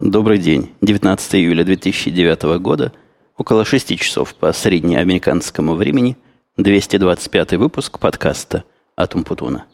[0.00, 0.72] Добрый день.
[0.82, 2.92] 19 июля 2009 года,
[3.38, 6.18] около 6 часов по среднеамериканскому времени,
[6.58, 8.64] 225 выпуск подкаста
[8.94, 9.64] «Атум Путуна».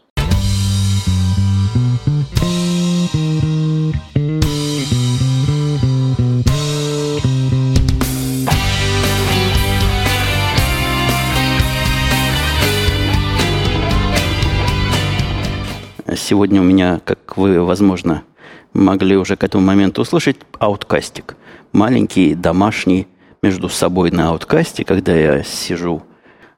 [16.14, 18.22] Сегодня у меня, как вы, возможно,
[18.74, 21.36] могли уже к этому моменту услышать, ауткастик.
[21.72, 23.06] Маленький, домашний,
[23.42, 26.02] между собой на ауткасте, когда я сижу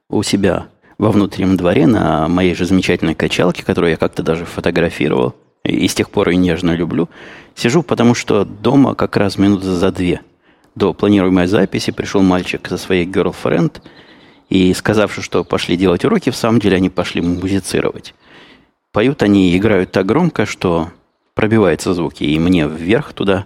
[0.09, 0.67] у себя
[0.97, 5.95] во внутреннем дворе на моей же замечательной качалке, которую я как-то даже фотографировал, и с
[5.95, 7.09] тех пор и нежно люблю.
[7.55, 10.21] Сижу, потому что дома как раз минуты за две
[10.75, 13.81] до планируемой записи пришел мальчик со своей girlfriend,
[14.49, 18.13] и сказавши, что пошли делать уроки, в самом деле они пошли музицировать.
[18.91, 20.91] Поют они и играют так громко, что
[21.35, 23.45] пробиваются звуки и мне вверх туда,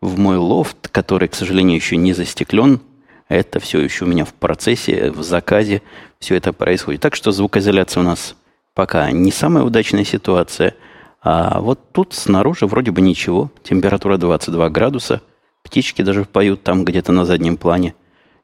[0.00, 2.80] в мой лофт, который, к сожалению, еще не застеклен.
[3.28, 5.82] Это все еще у меня в процессе, в заказе.
[6.18, 7.00] Все это происходит.
[7.00, 8.36] Так что звукоизоляция у нас
[8.74, 10.74] пока не самая удачная ситуация.
[11.20, 13.50] А вот тут снаружи вроде бы ничего.
[13.62, 15.20] Температура 22 градуса.
[15.62, 17.94] Птички даже поют там где-то на заднем плане.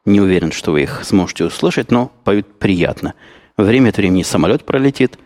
[0.04, 3.14] Не уверен, что вы их сможете услышать, но поют приятно.
[3.56, 5.18] Время от времени самолет пролетит.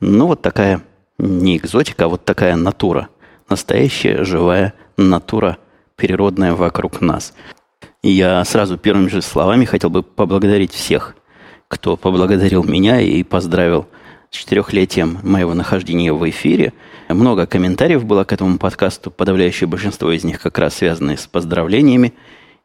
[0.00, 0.82] Ну, вот такая
[1.18, 3.08] не экзотика, а вот такая натура.
[3.48, 5.58] Настоящая, живая натура,
[5.96, 7.34] природная вокруг нас.
[8.02, 11.14] И я сразу первыми же словами хотел бы поблагодарить всех,
[11.68, 13.86] кто поблагодарил меня и поздравил
[14.30, 16.72] с четырехлетием моего нахождения в эфире.
[17.08, 22.14] Много комментариев было к этому подкасту, подавляющее большинство из них как раз связаны с поздравлениями.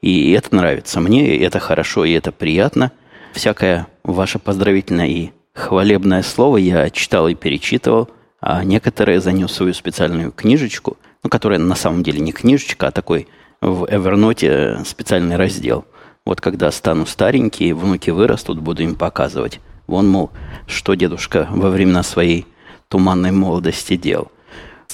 [0.01, 2.91] И это нравится мне, и это хорошо, и это приятно.
[3.33, 8.09] Всякое ваше поздравительное и хвалебное слово я читал и перечитывал–
[8.41, 13.27] а некоторые занес свою специальную книжечку, ну, которая на самом деле не книжечка, а такой
[13.61, 15.85] в Evernote специальный раздел.
[16.25, 19.59] Вот когда стану старенький, внуки вырастут, буду им показывать.
[19.87, 20.29] Вон, мол,
[20.67, 22.45] что дедушка во времена своей
[22.87, 24.31] туманной молодости делал.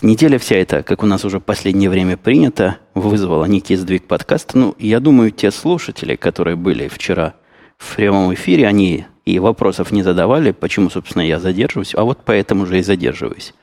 [0.01, 4.57] Неделя вся эта, как у нас уже последнее время принято, вызвала некий сдвиг подкаста.
[4.57, 7.35] Ну, я думаю, те слушатели, которые были вчера
[7.77, 12.65] в прямом эфире, они и вопросов не задавали, почему, собственно, я задерживаюсь, а вот поэтому
[12.65, 13.53] же и задерживаюсь.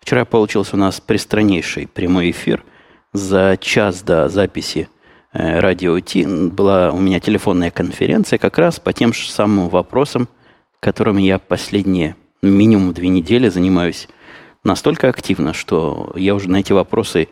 [0.00, 2.64] Вчера получился у нас пристраннейший прямой эфир.
[3.12, 4.88] За час до записи
[5.32, 5.74] э,
[6.04, 10.28] Ти была у меня телефонная конференция как раз по тем же самым вопросам,
[10.80, 14.08] которыми я последние минимум две недели занимаюсь
[14.62, 17.28] настолько активно, что я уже на эти вопросы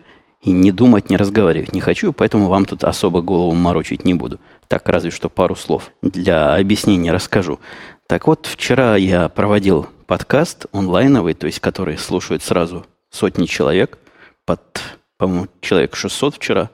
[0.47, 4.39] и не думать, не разговаривать не хочу, поэтому вам тут особо голову морочить не буду.
[4.69, 7.59] Так, разве что пару слов для объяснения расскажу.
[8.07, 13.99] Так вот, вчера я проводил подкаст онлайновый, то есть который слушают сразу сотни человек,
[14.45, 14.61] под,
[15.19, 16.71] по-моему, человек 600 вчера,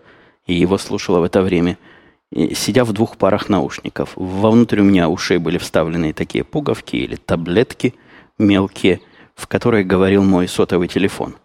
[0.46, 1.78] и его слушало в это время,
[2.30, 4.10] сидя в двух парах наушников.
[4.16, 7.94] Вовнутрь у меня ушей были вставлены такие пуговки или таблетки
[8.36, 9.00] мелкие,
[9.34, 11.36] в которые говорил мой сотовый телефон.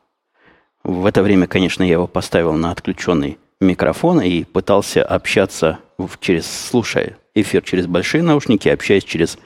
[0.87, 5.79] В это время, конечно, я его поставил на отключенный микрофон и пытался общаться
[6.21, 9.37] через, слушая эфир через большие наушники, общаясь через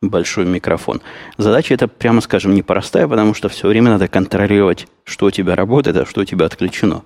[0.00, 1.02] большой микрофон.
[1.36, 5.98] Задача эта, прямо скажем, непростая, потому что все время надо контролировать, что у тебя работает,
[5.98, 7.02] а что у тебя отключено.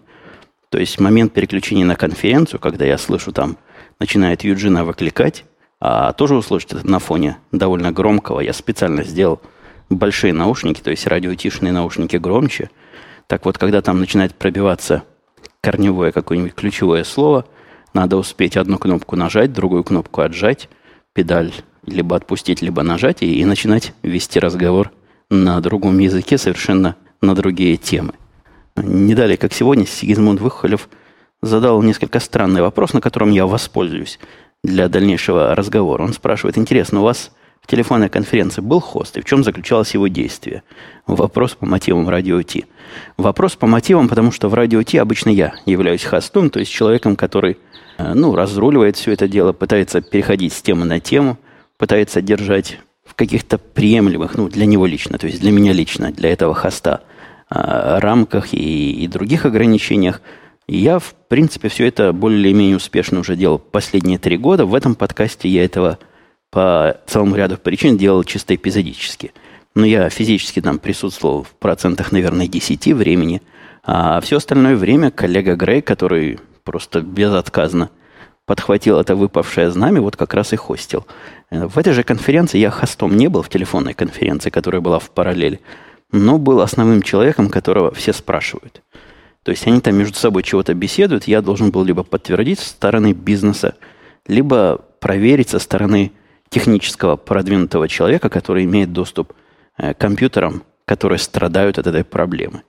[0.68, 3.56] То есть момент переключения на конференцию, когда я слышу там,
[3.98, 5.44] начинает Юджина выкликать,
[5.80, 9.40] а тоже услышать это на фоне довольно громкого, я специально сделал
[9.88, 12.70] большие наушники, то есть радиотишные наушники громче–
[13.30, 15.04] так вот, когда там начинает пробиваться
[15.60, 17.46] корневое какое-нибудь ключевое слово,
[17.94, 20.68] надо успеть одну кнопку нажать, другую кнопку отжать,
[21.12, 21.52] педаль
[21.86, 24.90] либо отпустить, либо нажать, и, и начинать вести разговор
[25.30, 28.14] на другом языке, совершенно на другие темы.
[28.74, 30.88] Не далее, как сегодня, Сигизмунд Выхолев
[31.40, 34.18] задал несколько странный вопрос, на котором я воспользуюсь
[34.64, 36.02] для дальнейшего разговора.
[36.02, 37.30] Он спрашивает, интересно, у вас
[37.70, 40.62] телефонной конференции был хост, и в чем заключалось его действие?
[41.06, 42.66] Вопрос по мотивам радио Ти.
[43.16, 47.14] Вопрос по мотивам, потому что в радио Ти обычно я являюсь хостом, то есть человеком,
[47.14, 47.56] который
[47.98, 51.38] э, ну, разруливает все это дело, пытается переходить с темы на тему,
[51.78, 56.30] пытается держать в каких-то приемлемых, ну, для него лично, то есть для меня лично, для
[56.30, 57.02] этого хоста,
[57.50, 60.20] э, рамках и, и других ограничениях.
[60.66, 64.66] Я, в принципе, все это более-менее успешно уже делал последние три года.
[64.66, 65.98] В этом подкасте я этого
[66.50, 69.32] по целому ряду причин делал чисто эпизодически.
[69.74, 73.40] Но я физически там присутствовал в процентах, наверное, 10 времени.
[73.84, 77.90] А все остальное время коллега Грей, который просто безотказно
[78.46, 81.06] подхватил это выпавшее знамя, вот как раз и хостил.
[81.50, 85.60] В этой же конференции я хостом не был, в телефонной конференции, которая была в параллели,
[86.10, 88.82] но был основным человеком, которого все спрашивают.
[89.44, 93.12] То есть они там между собой чего-то беседуют, я должен был либо подтвердить со стороны
[93.12, 93.76] бизнеса,
[94.26, 96.10] либо проверить со стороны
[96.50, 99.32] технического продвинутого человека, который имеет доступ
[99.78, 102.62] э, к компьютерам, которые страдают от этой проблемы.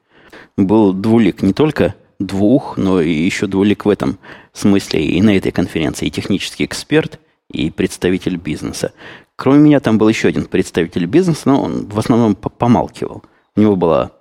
[0.55, 4.19] Был двулик не только двух, но и еще двулик в этом
[4.53, 7.19] смысле и на этой конференции, и технический эксперт,
[7.51, 8.93] и представитель бизнеса.
[9.35, 13.23] Кроме меня там был еще один представитель бизнеса, но он в основном помалкивал.
[13.55, 14.11] У него была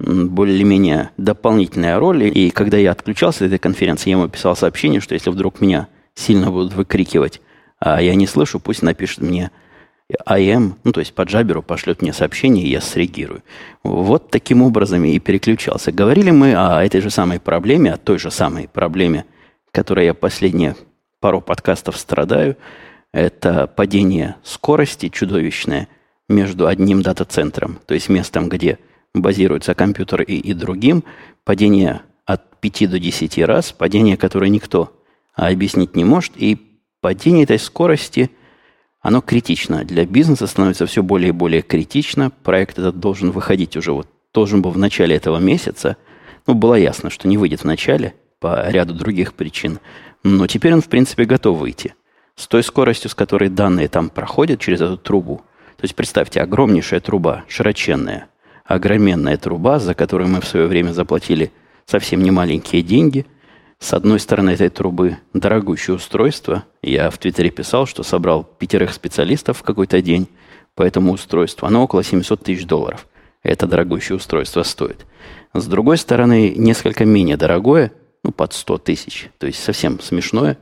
[0.00, 2.24] более-менее дополнительная роль.
[2.24, 5.88] И когда я отключался от этой конференции, я ему писал сообщение, что если вдруг меня
[6.14, 7.40] сильно будут выкрикивать,
[7.80, 9.50] а я не слышу, пусть напишет мне
[10.26, 13.42] АМ, ну, то есть по джаберу пошлет мне сообщение, и я среагирую.
[13.82, 15.92] Вот таким образом и переключался.
[15.92, 19.24] Говорили мы о этой же самой проблеме, о той же самой проблеме,
[19.72, 20.76] которой я последние
[21.20, 22.56] пару подкастов страдаю.
[23.12, 25.88] Это падение скорости чудовищное
[26.28, 28.78] между одним дата-центром, то есть местом, где
[29.14, 31.02] базируется компьютер и, и другим,
[31.44, 34.96] падение от 5 до 10 раз, падение, которое никто
[35.34, 36.69] объяснить не может, и
[37.00, 38.30] падение этой скорости,
[39.00, 39.84] оно критично.
[39.84, 42.30] Для бизнеса становится все более и более критично.
[42.30, 45.96] Проект этот должен выходить уже, вот должен был в начале этого месяца.
[46.46, 49.80] Ну, было ясно, что не выйдет в начале по ряду других причин.
[50.22, 51.94] Но теперь он, в принципе, готов выйти.
[52.36, 55.42] С той скоростью, с которой данные там проходят через эту трубу.
[55.76, 58.28] То есть, представьте, огромнейшая труба, широченная,
[58.64, 61.52] огроменная труба, за которую мы в свое время заплатили
[61.86, 63.26] совсем немаленькие деньги.
[63.80, 66.64] С одной стороны этой трубы дорогущее устройство.
[66.82, 70.28] Я в Твиттере писал, что собрал пятерых специалистов в какой-то день
[70.74, 71.66] по этому устройству.
[71.66, 73.06] Оно около 700 тысяч долларов.
[73.42, 75.06] Это дорогущее устройство стоит.
[75.54, 77.92] С другой стороны, несколько менее дорогое,
[78.22, 79.30] ну, под 100 тысяч.
[79.38, 80.58] То есть совсем смешное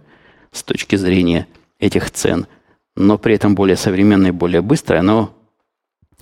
[0.53, 1.49] с точки зрения
[1.81, 2.47] этих цен.
[2.95, 5.01] Но при этом более современное, более быстрое.
[5.01, 5.35] Оно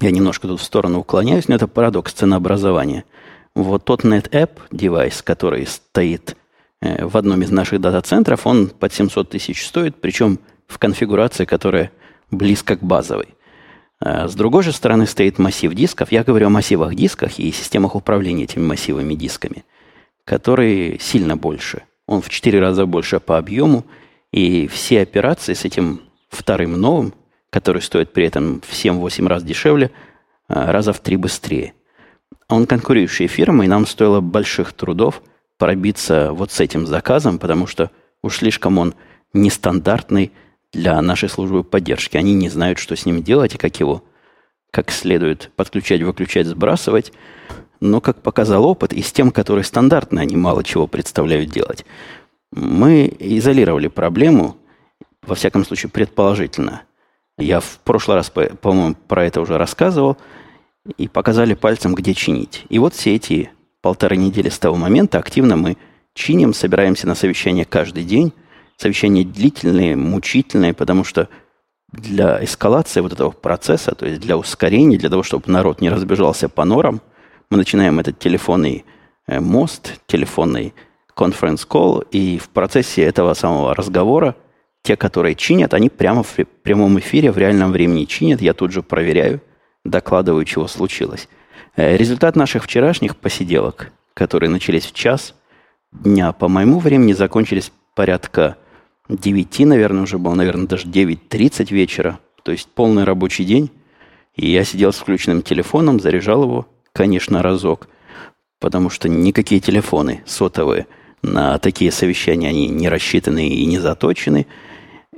[0.01, 3.05] я немножко тут в сторону уклоняюсь, но это парадокс ценообразования.
[3.55, 6.37] Вот тот NetApp девайс, который стоит
[6.81, 11.93] в одном из наших дата-центров, он под 700 тысяч стоит, причем в конфигурации, которая
[12.31, 13.29] близко к базовой.
[13.99, 16.13] А с другой же стороны стоит массив дисков.
[16.13, 19.65] Я говорю о массивах дисках и системах управления этими массивами дисками,
[20.25, 21.83] которые сильно больше.
[22.07, 23.85] Он в 4 раза больше по объему,
[24.33, 27.15] и все операции с этим вторым новым
[27.57, 29.91] который стоит при этом в 7-8 раз дешевле,
[30.47, 31.73] а, раза в 3 быстрее.
[32.49, 35.23] Он конкурирующая фирма, и нам стоило больших трудов
[35.59, 37.91] пробиться вот с этим заказом, потому что
[38.23, 38.95] уж слишком он
[39.33, 40.33] нестандартный
[40.73, 42.17] для нашей службы поддержки.
[42.17, 44.05] Они не знают, что с ним делать и как его
[44.71, 47.13] как следует подключать, выключать, сбрасывать.
[47.81, 51.85] Но, как показал опыт, и с тем, которые стандартно, они мало чего представляют делать.
[52.53, 54.57] Мы изолировали проблему,
[55.23, 56.83] во всяком случае, предположительно–
[57.39, 60.17] я в прошлый раз, по-моему, про это уже рассказывал,
[60.97, 62.65] и показали пальцем, где чинить.
[62.69, 63.51] И вот все эти
[63.87, 65.77] полторы недели с того момента активно мы
[66.13, 68.33] чиним, собираемся на совещание каждый день.
[68.77, 71.29] Совещания длительные, мучительные, потому что
[71.93, 76.49] для эскалации вот этого процесса, то есть для ускорения, для того, чтобы народ не разбежался
[76.49, 77.01] по норам,
[77.49, 78.85] мы начинаем этот телефонный
[79.29, 80.75] э, мост, телефонный
[81.15, 84.35] конференц-колл, и в процессе этого самого разговора–
[84.83, 86.35] те, которые чинят, они прямо в
[86.65, 88.43] прямом эфире, в реальном времени чинят.
[88.43, 89.41] Я тут же проверяю,
[89.85, 91.29] докладываю, чего случилось.
[91.77, 95.35] Э, результат наших вчерашних посиделок, которые начались в час
[95.93, 98.57] дня по моему времени, закончились порядка
[99.09, 102.19] 9, наверное, уже было, наверное, даже 9.30 вечера.
[102.43, 103.71] То есть полный рабочий день.
[104.35, 107.89] И я сидел с включенным телефоном, заряжал его, конечно, разок.
[108.61, 110.87] Потому что никакие телефоны сотовые
[111.23, 114.47] на такие совещания, они не рассчитаны и не заточены–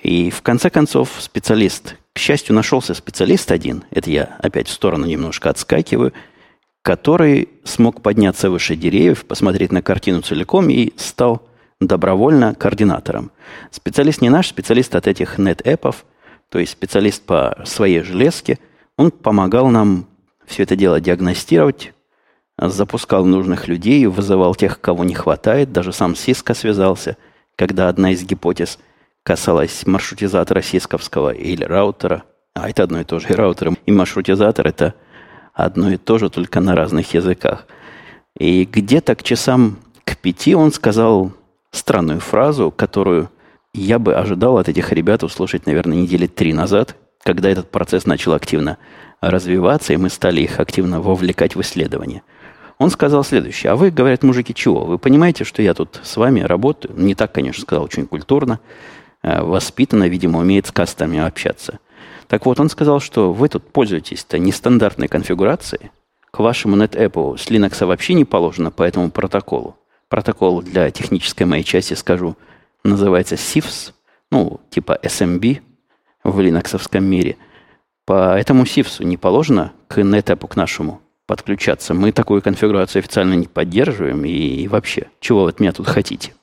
[0.03, 5.07] и в конце концов специалист, к счастью, нашелся специалист один, это я опять в сторону
[5.07, 6.13] немножко отскакиваю,
[6.89, 11.43] который смог подняться выше деревьев, посмотреть на картину целиком и стал
[11.83, 13.31] добровольно координатором.
[13.71, 16.07] Специалист не наш, специалист от этих нет-эпов,
[16.49, 18.59] то есть специалист по своей железке.
[18.97, 20.07] Он помогал нам
[20.47, 21.93] все это дело диагностировать,
[22.57, 25.71] запускал нужных людей, вызывал тех, кого не хватает.
[25.71, 27.19] Даже сам Сиско связался,
[27.55, 28.79] когда одна из гипотез
[29.25, 32.23] касалась маршрутизатора сисковского или раутера.
[32.55, 33.29] А это одно и то же.
[33.29, 34.95] И раутер, и маршрутизатор– это
[35.59, 37.67] одно и то же, только на разных языках.
[38.39, 41.33] И где-то к часам к пяти он сказал
[41.73, 43.29] странную фразу, которую
[43.75, 48.33] я бы ожидал от этих ребят услышать, наверное, недели три назад, когда этот процесс начал
[48.35, 48.79] активно
[49.21, 52.23] развиваться, и мы стали их активно вовлекать в исследование.
[52.79, 53.73] Он сказал следующее.
[53.73, 54.85] А вы, говорят, мужики, чего?
[54.85, 56.95] Вы понимаете, что я тут с вами работаю?
[56.97, 58.61] Не так, конечно, сказал, очень культурно.
[59.25, 61.81] Э, воспитанно, видимо, умеет с кастами общаться.
[62.29, 65.91] Так вот, он сказал, что вы тут пользуетесь-то нестандартной конфигурацией.
[66.31, 69.77] К вашему NetApp с Linux вообще не положено по этому протоколу.
[70.09, 72.37] Протокол для технической моей части скажу.
[72.85, 73.93] Называется SIFS,
[74.31, 75.63] ну, типа SMB
[76.23, 77.37] в линоксовском мире.
[78.05, 81.95] По этому SIFS не положено к NetApp к нашему подключаться.
[81.95, 84.25] Мы такую конфигурацию официально не поддерживаем.
[84.25, 86.35] И, и вообще, чего вы от меня тут хотите?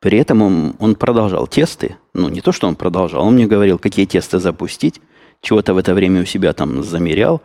[0.00, 1.96] При этом он, он продолжал тесты.
[2.14, 3.24] Ну, не то, что он продолжал.
[3.26, 5.00] Он мне говорил, какие тесты запустить.
[5.40, 7.42] Чего-то в это время у себя там замерял.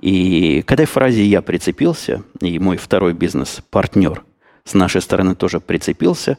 [0.00, 4.22] И к этой фразе я прицепился, и мой второй бизнес-партнер
[4.64, 6.38] с нашей стороны тоже прицепился.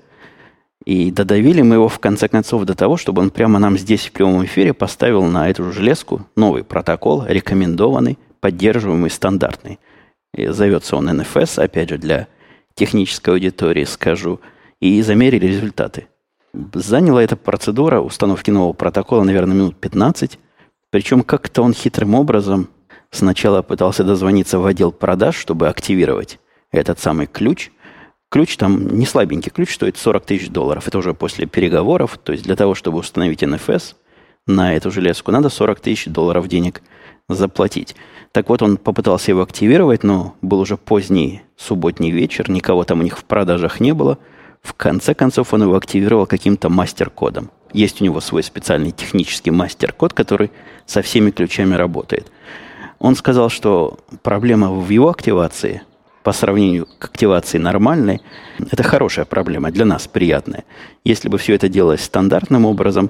[0.86, 4.12] И додавили мы его в конце концов до того, чтобы он прямо нам здесь в
[4.14, 9.80] прямом эфире поставил на эту железку новый протокол, рекомендованный, поддерживаемый, стандартный.
[10.34, 12.28] И зовется он NFS, опять же, для
[12.76, 14.40] технической аудитории скажу.
[14.80, 16.08] И замерили результаты.
[16.74, 20.40] Заняла эта процедура установки нового протокола, наверное, минут 15.
[20.92, 22.70] Причем как-то он хитрым образом
[23.12, 26.40] Сначала пытался дозвониться в отдел продаж, чтобы активировать
[26.72, 27.72] этот самый ключ.
[28.30, 30.88] Ключ там не слабенький, ключ стоит 40 тысяч долларов.
[30.88, 32.20] Это уже после переговоров.
[32.24, 33.96] То есть для того, чтобы установить NFS
[34.46, 36.84] на эту железку, надо 40 тысяч долларов денег
[37.28, 37.96] заплатить.
[38.32, 43.04] Так вот, он попытался его активировать, но был уже поздний субботний вечер, никого там у
[43.04, 44.20] них в продажах не было.
[44.62, 47.50] В конце концов, он его активировал каким-то мастер-кодом.
[47.74, 50.52] Есть у него свой специальный технический мастер-код, который
[50.86, 52.32] со всеми ключами работает.
[53.00, 55.84] Он сказал, что проблема в его активации
[56.24, 58.22] по сравнению к активации нормальной,
[58.72, 60.66] это хорошая проблема, для нас приятная.
[61.06, 63.10] Если бы все это делалось стандартным образом,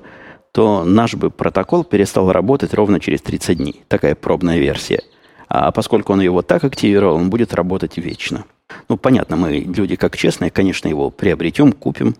[0.51, 3.83] то наш бы протокол перестал работать ровно через 30 дней.
[3.87, 5.01] Такая пробная версия.
[5.47, 8.45] А поскольку он его так активировал, он будет работать вечно.
[8.87, 12.15] Ну, понятно, мы люди как честные, конечно, его приобретем, купим.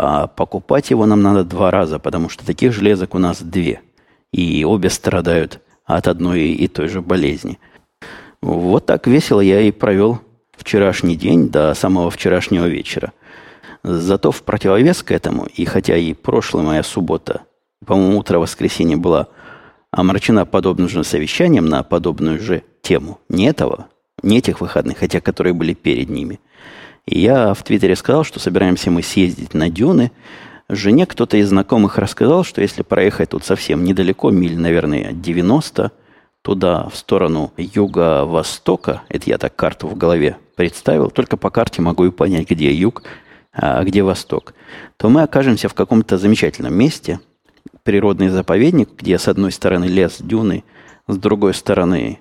[0.00, 3.80] А покупать его нам надо два раза, потому что таких железок у нас две.
[4.32, 7.58] И обе страдают от одной и той же болезни.
[8.40, 10.20] Вот так весело я и провел
[10.56, 13.12] вчерашний день до самого вчерашнего вечера.
[13.82, 17.42] Зато в противовес к этому, и хотя и прошлая моя суббота,
[17.84, 19.26] по-моему, утро воскресенья была
[19.90, 23.88] омрачена подобным же совещанием на подобную же тему, не этого,
[24.22, 26.38] не этих выходных, хотя которые были перед ними.
[27.08, 30.12] И я в Твиттере сказал, что собираемся мы съездить на дюны,
[30.70, 35.92] Жене кто-то из знакомых рассказал, что если проехать тут совсем недалеко, миль, наверное, 90,
[36.42, 42.04] туда, в сторону юго-востока, это я так карту в голове представил, только по карте могу
[42.04, 43.04] и понять, где юг,
[43.54, 44.52] а где восток,
[44.98, 47.20] то мы окажемся в каком-то замечательном месте,
[47.82, 50.64] природный заповедник, где с одной стороны лес, дюны,
[51.06, 52.20] с другой стороны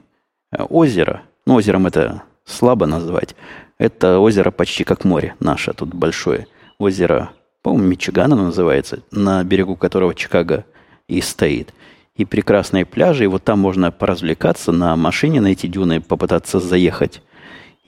[0.53, 1.23] э, озеро.
[1.45, 3.35] Ну, озером это слабо назвать.
[3.77, 7.31] Это озеро почти как море наше, тут большое озеро
[7.67, 10.63] по-моему, Мичиган оно называется, на берегу которого Чикаго
[11.09, 11.73] и стоит.
[12.15, 17.21] И прекрасные пляжи, и вот там можно поразвлекаться на машине, на эти дюны, попытаться заехать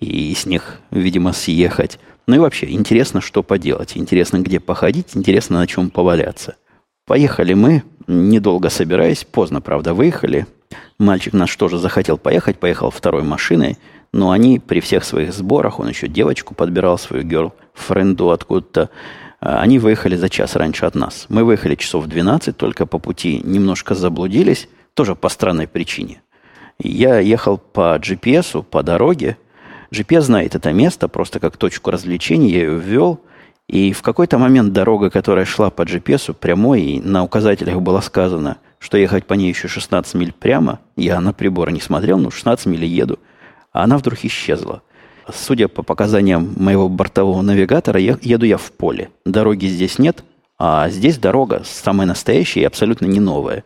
[0.01, 1.98] и с них, видимо, съехать.
[2.27, 6.58] Ну и вообще, интересно, что поделать, интересно, где походить, интересно, на чем поваляться.
[7.05, 10.46] Поехали мы, недолго собираясь, поздно, правда, выехали.
[11.00, 13.77] Мальчик наш тоже захотел поехать, поехал второй машиной,
[14.11, 18.89] но они при всех своих сборах, он еще девочку подбирал, свою герл френду откуда-то,
[19.39, 21.25] а, они выехали за час раньше от нас.
[21.29, 26.21] Мы выехали часов в 12, только по пути немножко заблудились, тоже по странной причине.
[26.81, 29.37] Я ехал по GPS, по дороге.
[29.91, 33.21] GPS знает это место просто как точку развлечения, я ее ввел.
[33.67, 38.57] И в какой-то момент дорога, которая шла по GPS, прямой, и на указателях было сказано,
[38.79, 42.65] что ехать по ней еще 16 миль прямо, я на прибор не смотрел, но 16
[42.65, 43.19] миль еду,
[43.83, 44.81] она вдруг исчезла
[45.33, 49.09] судя по показаниям моего бортового навигатора, еду я в поле.
[49.25, 50.24] Дороги здесь нет,
[50.57, 53.63] а здесь дорога самая настоящая и абсолютно не новая.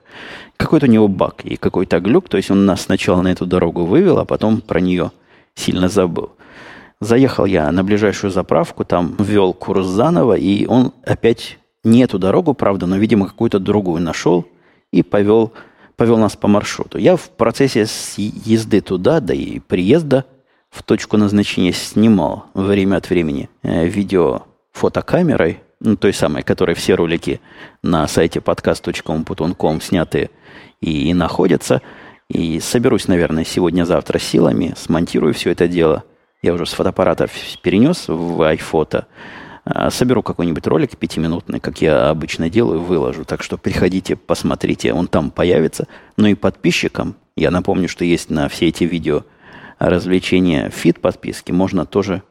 [0.58, 3.86] Какой-то у него баг и какой-то глюк, то есть он нас сначала на эту дорогу
[3.86, 5.12] вывел, а потом про нее
[5.55, 6.32] сильно забыл.
[7.00, 12.53] Заехал я на ближайшую заправку, там ввел курс заново, и он опять не эту дорогу,
[12.53, 14.46] правда, но, видимо, какую-то другую нашел
[14.91, 15.51] и повел,
[15.95, 16.97] повел нас по маршруту.
[16.97, 17.85] Я в процессе
[18.17, 20.25] езды туда, да и приезда
[20.69, 26.95] в точку назначения снимал время от времени э, видео фотокамерой, ну, той самой, которой все
[26.95, 27.41] ролики
[27.83, 30.31] на сайте podcast.com сняты
[30.81, 31.81] и, и находятся.
[32.29, 36.03] И соберусь, наверное, сегодня-завтра силами, смонтирую все это дело.
[36.41, 37.27] Я уже с фотоаппарата
[37.62, 39.05] перенес в iPhoto.
[39.65, 43.24] А, соберу какой-нибудь ролик пятиминутный, как я обычно делаю, выложу.
[43.25, 45.88] Так что приходите, посмотрите, он там появится.
[46.17, 49.24] Ну и подписчикам, я напомню, что есть на все эти видео
[49.79, 52.24] развлечения фит подписки, можно тоже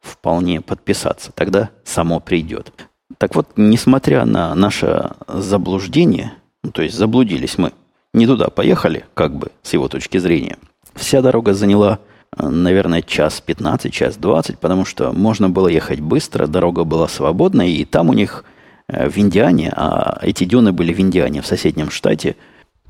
[0.00, 1.32] вполне подписаться.
[1.32, 2.72] Тогда само придет.
[3.18, 7.72] Так вот, несмотря на наше заблуждение, ну, то есть заблудились мы,
[8.12, 10.58] не туда поехали, как бы, с его точки зрения,
[10.94, 12.00] вся дорога заняла
[12.38, 17.84] наверное, час 15, час 20, потому что можно было ехать быстро, дорога была свободная, и
[17.84, 18.44] там у них
[18.88, 22.36] э, в Индиане, а эти дюны были в Индиане, в соседнем штате,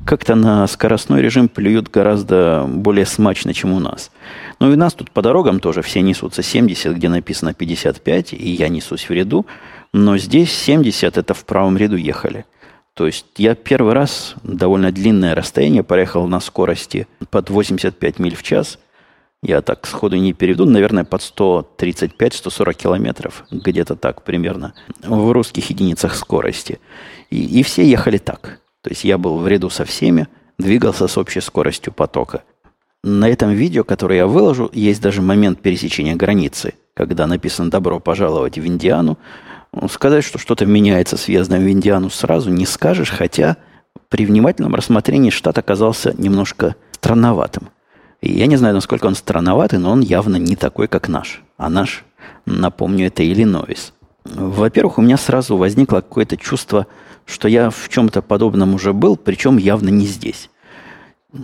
[0.05, 4.11] как-то на скоростной режим плюют гораздо более смачно, чем у нас.
[4.61, 8.69] Ну и нас тут по дорогам тоже все несутся 70, где написано 55, и я
[8.69, 9.47] несусь в ряду,
[9.93, 12.45] но здесь 70 это в правом ряду ехали.
[12.95, 18.43] То есть я первый раз довольно длинное расстояние проехал на скорости под 85 миль в
[18.43, 18.79] час.
[19.45, 24.73] Я так сходу не перейду, наверное, под 135-140 километров, где-то так примерно,
[25.03, 26.81] в русских единицах скорости.
[27.29, 28.61] И, и все ехали так.
[28.81, 32.43] То есть я был в ряду со всеми, двигался с общей скоростью потока.
[33.03, 38.57] На этом видео, которое я выложу, есть даже момент пересечения границы, когда написано «Добро пожаловать
[38.57, 39.19] в Индиану»,
[39.73, 43.59] ну, сказать, что что-то меняется с въездом в Индиану сразу не скажешь, хотя
[44.09, 47.69] при внимательном рассмотрении штат оказался немножко странноватым.
[48.27, 51.43] Я не знаю, насколько он странноватый, но он явно не такой, как наш.
[51.59, 52.05] А наш,
[52.47, 53.93] напомню, это Иллинойс.
[54.25, 56.87] Во-первых, у меня сразу возникло какое-то чувство,
[57.27, 60.49] что я в чем-то подобном уже был, причем явно не здесь.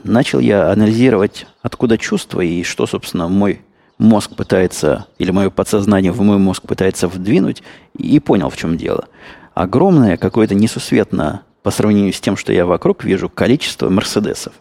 [0.05, 3.61] Начал я анализировать, откуда чувство и что, собственно, мой
[3.99, 7.63] мозг пытается, или мое подсознание в мой мозг пытается вдвинуть,
[7.99, 9.07] и понял, в чем дело.
[9.53, 14.55] Огромное, какое-то несусветно по сравнению с тем, что я вокруг вижу, количество Мерседесов.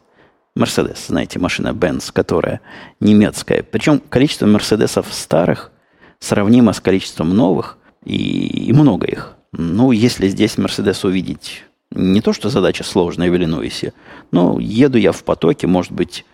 [0.60, 2.60] Мерседес, знаете, машина Benz, которая
[3.00, 3.64] немецкая.
[3.64, 5.72] Причем количество Мерседесов старых
[6.20, 9.36] сравнимо с количеством новых, и, и много их.
[9.54, 13.94] Ну, если здесь Мерседес увидеть, не то, что задача сложная в Иллинойсе,
[14.32, 16.26] но еду я в потоке, может быть,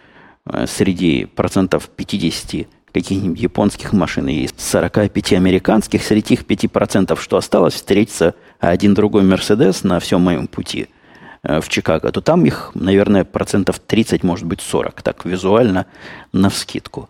[0.45, 7.75] э, среди процентов 50 каких-нибудь японских машин и 45 американских, среди их 5%, что осталось,
[7.75, 10.87] встретится один другой Мерседес на всем моем пути
[11.45, 15.85] в Чикаго, то там их, наверное, процентов 30, может быть, 40, так визуально,
[16.31, 17.09] на вскидку.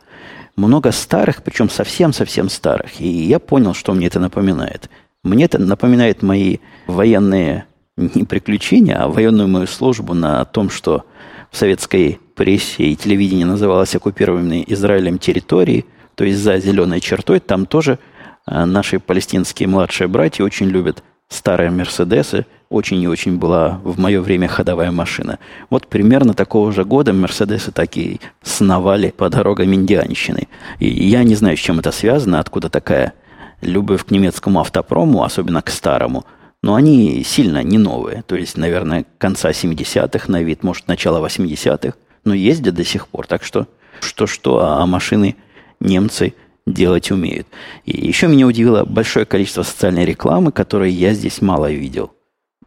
[0.55, 3.01] Много старых, причем совсем-совсем старых.
[3.01, 4.89] И я понял, что мне это напоминает.
[5.23, 7.65] Мне это напоминает мои военные
[7.97, 11.05] не приключения, а военную мою службу на том, что
[11.51, 17.65] в советской прессе и телевидении называлась оккупированной Израилем территории, то есть за зеленой чертой, там
[17.65, 17.99] тоже
[18.45, 22.45] а, наши палестинские младшие братья очень любят старые Мерседесы.
[22.69, 25.39] Очень и очень была в мое время ходовая машина.
[25.69, 30.47] Вот примерно такого же года Мерседесы такие сновали по дорогам Индианщины.
[30.79, 33.13] И я не знаю, с чем это связано, откуда такая
[33.61, 36.25] любовь к немецкому автопрому, особенно к старому–
[36.65, 38.23] но они сильно не новые.
[38.23, 43.27] То есть, наверное, конца 70-х на вид, может, начало 80-х, но ездят до сих пор.
[43.27, 43.67] Так что,
[43.99, 45.35] что-что, а машины
[45.79, 46.33] немцы
[46.65, 47.45] делать умеют.
[47.85, 52.14] И еще меня удивило большое количество социальной рекламы, которой я здесь мало видел.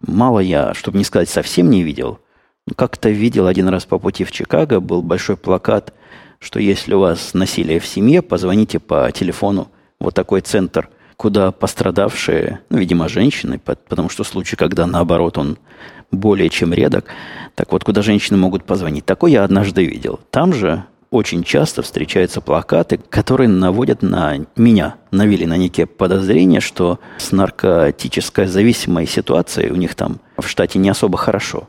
[0.06, 2.20] Мало я, чтобы не сказать, совсем не видел.
[2.76, 5.94] Как-то видел один раз по пути в Чикаго, был большой плакат,
[6.38, 9.68] что если у вас насилие в семье, позвоните по телефону.
[9.98, 15.58] Вот такой центр– куда пострадавшие, ну, видимо, женщины, потому что случай, когда наоборот он
[16.12, 17.06] более чем редок,
[17.56, 19.04] так вот, куда женщины могут позвонить.
[19.04, 20.20] Такой я однажды видел.
[20.30, 26.98] Там же очень часто встречаются плакаты, которые наводят на меня, навели на некие подозрения, что
[27.18, 31.68] с наркотической зависимой ситуацией у них там в штате не особо хорошо.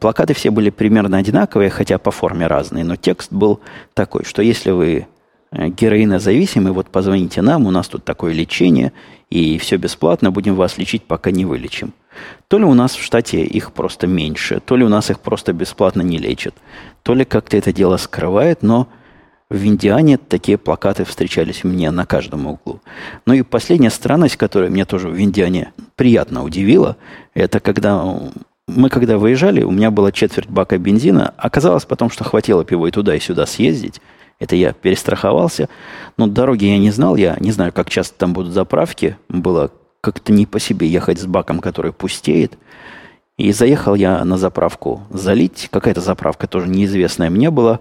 [0.00, 3.60] Плакаты все были примерно одинаковые, хотя по форме разные, но текст был
[3.94, 5.06] такой, что если вы
[5.52, 8.92] героинозависимый, вот позвоните нам, у нас тут такое лечение,
[9.30, 11.92] и все бесплатно, будем вас лечить, пока не вылечим.
[12.48, 15.52] То ли у нас в штате их просто меньше, то ли у нас их просто
[15.52, 16.54] бесплатно не лечат,
[17.02, 18.88] то ли как-то это дело скрывает, но
[19.48, 22.80] в Индиане такие плакаты встречались мне на каждом углу.
[23.26, 26.96] Ну и последняя странность, которая меня тоже в Индиане приятно удивила,
[27.34, 28.02] это когда
[28.66, 32.92] мы когда выезжали, у меня была четверть бака бензина, оказалось потом, что хватило бы и
[32.92, 34.00] туда, и сюда съездить,
[34.42, 35.68] это я перестраховался.
[36.16, 37.14] Но дороги я не знал.
[37.14, 39.16] Я не знаю, как часто там будут заправки.
[39.28, 42.58] Было как-то не по себе ехать с баком, который пустеет.
[43.38, 45.68] И заехал я на заправку залить.
[45.70, 47.78] Какая-то заправка тоже неизвестная мне была.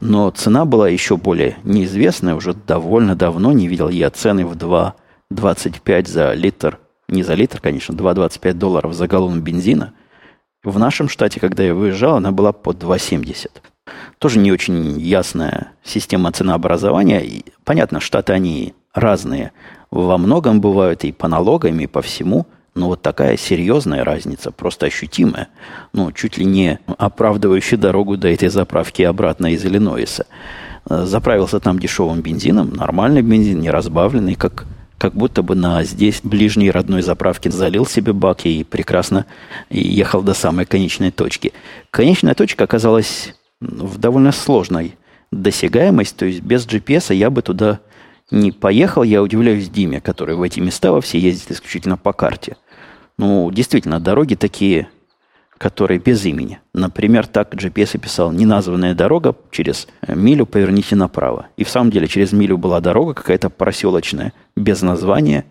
[0.00, 2.34] Но цена была еще более неизвестная.
[2.34, 6.78] Уже довольно давно не видел я цены в 2,25 за литр.
[7.10, 9.92] Не за литр, конечно, 2,25 долларов за галлон бензина.
[10.64, 13.50] В нашем штате, когда я выезжал, она была по 2,70.
[14.18, 17.20] Тоже не очень ясная система ценообразования.
[17.20, 19.52] И, понятно, штаты они разные.
[19.90, 22.46] Во многом бывают и по налогам, и по всему.
[22.74, 25.48] Но вот такая серьезная разница, просто ощутимая,
[25.92, 30.26] ну, чуть ли не оправдывающая дорогу до этой заправки обратно из Иллинойса.
[30.88, 34.64] Заправился там дешевым бензином, нормальный бензин, не разбавленный, как,
[34.96, 39.26] как будто бы на здесь ближней родной заправке залил себе бак и прекрасно
[39.70, 41.52] ехал до самой конечной точки.
[41.90, 44.96] Конечная точка оказалась в довольно сложной
[45.30, 47.80] досягаемость, то есть без GPS я бы туда
[48.30, 49.02] не поехал.
[49.02, 52.56] Я удивляюсь Диме, который в эти места во все ездит исключительно по карте.
[53.16, 54.88] Ну, действительно, дороги такие,
[55.58, 56.60] которые без имени.
[56.72, 61.48] Например, так GPS описал неназванная дорога, через милю поверните направо.
[61.56, 65.44] И в самом деле через милю была дорога какая-то проселочная, без названия,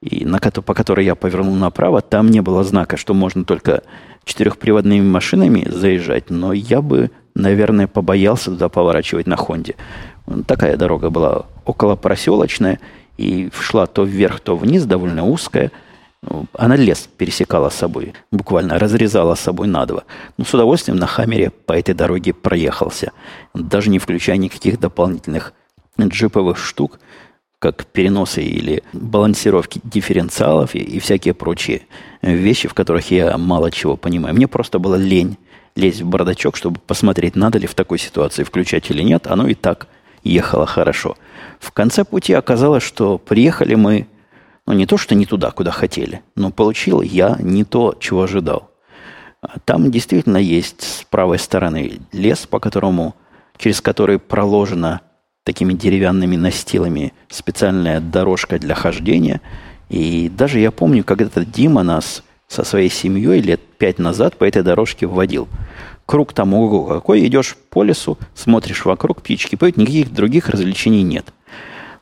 [0.00, 3.82] и на, по которой я повернул направо, там не было знака, что можно только
[4.24, 9.74] четырехприводными машинами заезжать, но я бы, наверное, побоялся туда поворачивать на Хонде.
[10.46, 12.78] Такая дорога была около проселочная,
[13.18, 15.70] и шла то вверх, то вниз, довольно узкая.
[16.54, 20.04] Она лес пересекала с собой, буквально разрезала с собой надво.
[20.38, 23.12] Ну, с удовольствием на Хаммере по этой дороге проехался,
[23.54, 25.52] даже не включая никаких дополнительных
[26.00, 27.00] джиповых штук,
[27.58, 31.82] как переносы или балансировки дифференциалов и, и всякие прочие
[32.22, 34.34] вещи, в которых я мало чего понимаю.
[34.34, 35.38] Мне просто было лень
[35.74, 39.26] лезть в бардачок, чтобы посмотреть, надо ли в такой ситуации включать или нет.
[39.26, 39.88] Оно и так
[40.22, 41.16] ехало хорошо.
[41.60, 44.06] В конце пути оказалось, что приехали мы,
[44.66, 48.70] ну, не то, что не туда, куда хотели, но получил я не то, чего ожидал.
[49.64, 53.16] Там действительно есть с правой стороны лес, по которому,
[53.56, 55.00] через который проложена
[55.44, 59.40] такими деревянными настилами специальная дорожка для хождения.
[59.88, 64.62] И даже я помню, когда-то Дима нас со своей семьей лет пять назад по этой
[64.62, 65.48] дорожке вводил.
[66.06, 71.32] Круг там ого какой, идешь по лесу, смотришь вокруг, птички поют, никаких других развлечений нет.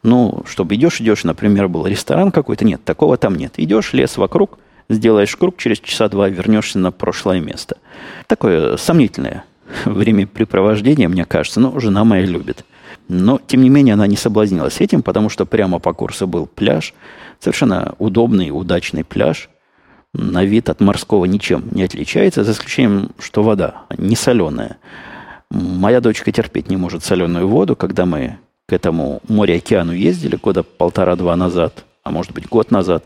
[0.03, 3.55] Ну, чтобы идешь, идешь, например, был ресторан какой-то, нет, такого там нет.
[3.59, 4.59] Идешь, лес вокруг,
[4.89, 7.77] сделаешь круг, через часа два вернешься на прошлое место.
[8.27, 9.45] Такое сомнительное
[9.85, 12.65] времяпрепровождение, мне кажется, но жена моя любит.
[13.09, 16.95] Но, тем не менее, она не соблазнилась этим, потому что прямо по курсу был пляж,
[17.39, 19.51] совершенно удобный, удачный пляж.
[20.13, 24.79] На вид от морского ничем не отличается, за исключением, что вода не соленая.
[25.51, 27.77] Моя дочка терпеть не может соленую воду.
[27.77, 33.05] Когда мы к этому море-океану ездили года полтора-два назад, а может быть год назад,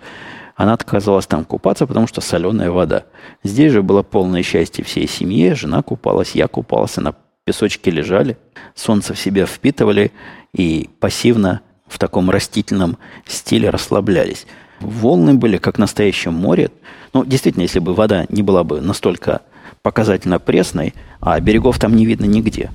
[0.57, 3.05] она отказалась там купаться, потому что соленая вода.
[3.43, 5.55] Здесь же было полное счастье всей семье.
[5.55, 7.15] Жена купалась, я купался, на
[7.45, 8.39] песочке лежали,
[8.75, 10.13] солнце в себя впитывали
[10.53, 14.47] и пассивно в таком растительном стиле расслаблялись.
[14.81, 16.71] Волны были как в настоящем море.
[17.13, 19.43] Ну, действительно, если бы вода не была бы настолько
[19.83, 22.71] показательно пресной, а берегов там не видно нигде.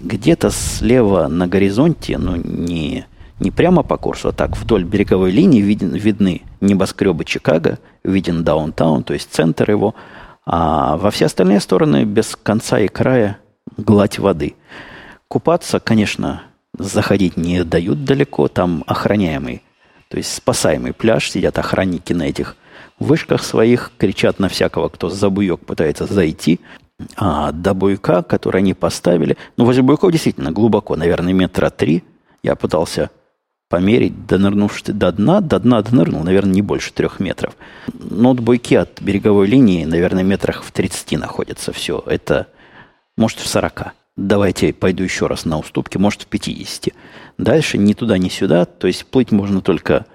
[0.00, 3.06] Где-то слева на горизонте, ну, не,
[3.40, 9.04] не прямо по курсу, а так вдоль береговой линии виден, видны небоскребы Чикаго, виден даунтаун,
[9.04, 9.94] то есть центр его,
[10.46, 13.38] а во все остальные стороны без конца и края
[13.76, 14.54] гладь воды.
[15.28, 16.42] Купаться, конечно,
[16.78, 19.62] заходить не дают далеко, там охраняемый,
[20.14, 22.54] то есть спасаемый пляж, сидят охранники на этих
[23.00, 26.60] вышках своих, кричат на всякого, кто за буек пытается зайти,
[27.16, 32.04] а до буйка, который они поставили, ну, возле буйков действительно глубоко, наверное, метра три,
[32.44, 33.10] я пытался
[33.68, 37.56] померить, донырнувшись до дна, до дна донырнул, наверное, не больше трех метров.
[37.92, 42.00] Но от буйки от береговой линии, наверное, метрах в 30 находится все.
[42.06, 42.46] Это
[43.16, 43.86] может в 40.
[44.16, 46.94] Давайте пойду еще раз на уступки, может в 50.
[47.36, 50.06] Дальше ни туда, ни сюда, то есть плыть можно только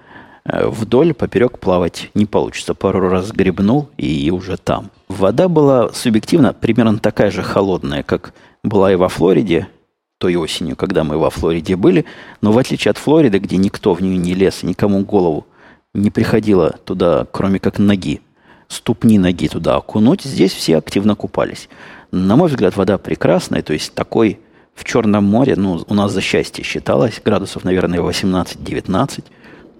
[0.44, 2.74] э, вдоль, поперек плавать не получится.
[2.74, 4.90] Пару раз гребнул и уже там.
[5.08, 8.32] Вода была субъективно примерно такая же холодная, как
[8.64, 9.68] была и во Флориде,
[10.16, 12.06] той осенью, когда мы во Флориде были.
[12.40, 15.46] Но в отличие от Флориды, где никто в нее не лез, никому голову
[15.92, 18.22] не приходило туда, кроме как ноги,
[18.70, 21.68] ступни ноги туда окунуть, здесь все активно купались.
[22.12, 24.38] На мой взгляд, вода прекрасная, то есть такой
[24.74, 29.24] в Черном море, ну, у нас за счастье считалось, градусов, наверное, 18-19.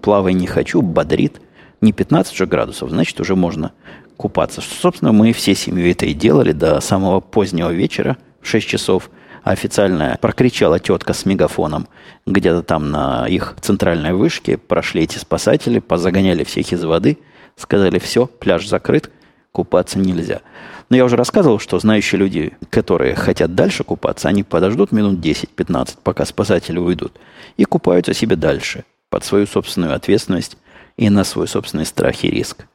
[0.01, 1.41] Плавай не хочу, бодрит.
[1.79, 3.71] Не 15 же градусов, значит, уже можно
[4.17, 4.61] купаться.
[4.61, 9.09] Собственно, мы все семьей это и делали до самого позднего вечера, в 6 часов.
[9.43, 11.87] Официально прокричала тетка с мегафоном
[12.27, 14.57] где-то там на их центральной вышке.
[14.57, 17.17] Прошли эти спасатели, позагоняли всех из воды,
[17.55, 19.11] сказали, все, пляж закрыт,
[19.51, 20.41] купаться нельзя.
[20.89, 25.97] Но я уже рассказывал, что знающие люди, которые хотят дальше купаться, они подождут минут 10-15,
[26.03, 27.13] пока спасатели уйдут,
[27.57, 30.57] и купаются себе дальше, под свою собственную ответственность
[30.97, 32.65] и на свой собственный страх и риск.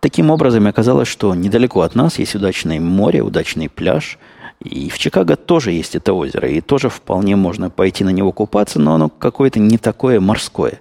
[0.00, 4.18] Таким образом, оказалось, что недалеко от нас есть удачное море, удачный пляж,
[4.62, 8.78] и в Чикаго тоже есть это озеро, и тоже вполне можно пойти на него купаться,
[8.78, 10.80] но оно какое-то не такое морское.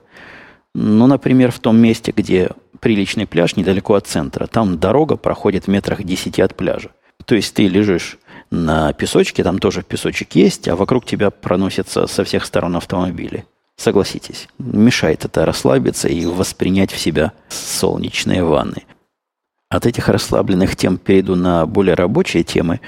[0.82, 4.48] Ну, например, в том месте, где приличный пляж недалеко от центра.
[4.48, 6.92] Там дорога проходит в метрах 10 от пляжа.
[7.26, 8.18] То есть ты лежишь
[8.50, 13.46] на песочке, там тоже песочек есть, а вокруг тебя проносятся со всех сторон автомобили.
[13.76, 18.84] Согласитесь, мешает это расслабиться и воспринять в себя солнечные ванны.
[19.68, 22.80] От этих расслабленных тем перейду на более рабочие темы.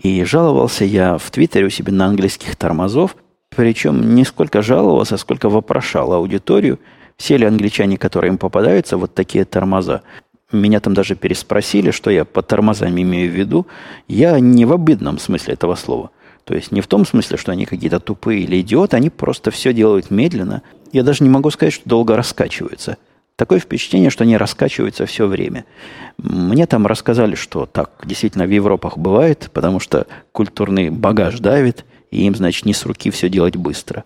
[0.00, 3.16] И жаловался я в Твиттере у себя на английских тормозов.
[3.48, 6.78] Причем не сколько жаловался, сколько вопрошал аудиторию,
[7.20, 10.00] все ли англичане, которые им попадаются, вот такие тормоза.
[10.52, 13.66] Меня там даже переспросили, что я по тормозам имею в виду.
[14.08, 16.10] Я не в обидном смысле этого слова.
[16.44, 19.74] То есть не в том смысле, что они какие-то тупые или идиоты, они просто все
[19.74, 20.62] делают медленно.
[20.92, 22.96] Я даже не могу сказать, что долго раскачиваются.
[23.36, 25.66] Такое впечатление, что они раскачиваются все время.
[26.16, 32.22] Мне там рассказали, что так действительно в Европах бывает, потому что культурный багаж давит, и
[32.22, 34.04] им, значит, не с руки все делать быстро.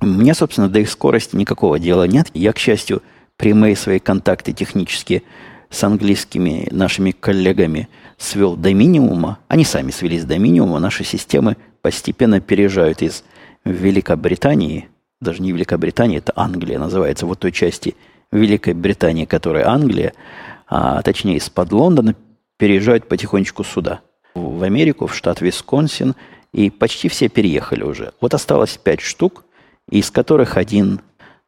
[0.00, 2.28] Мне, собственно, до их скорости никакого дела нет.
[2.34, 3.02] Я, к счастью,
[3.36, 5.22] прямые свои контакты технические
[5.70, 9.38] с английскими нашими коллегами свел до минимума.
[9.48, 10.78] Они сами свелись до минимума.
[10.78, 13.24] Наши системы постепенно переезжают из
[13.64, 14.88] Великобритании,
[15.20, 17.96] даже не Великобритании, это Англия называется, вот той части
[18.30, 20.12] Великой Британии, которая Англия,
[20.68, 22.14] а точнее из-под Лондона,
[22.58, 24.00] переезжают потихонечку сюда,
[24.34, 26.14] в Америку, в штат Висконсин,
[26.52, 28.12] и почти все переехали уже.
[28.20, 29.44] Вот осталось пять штук,
[29.90, 31.00] из которых один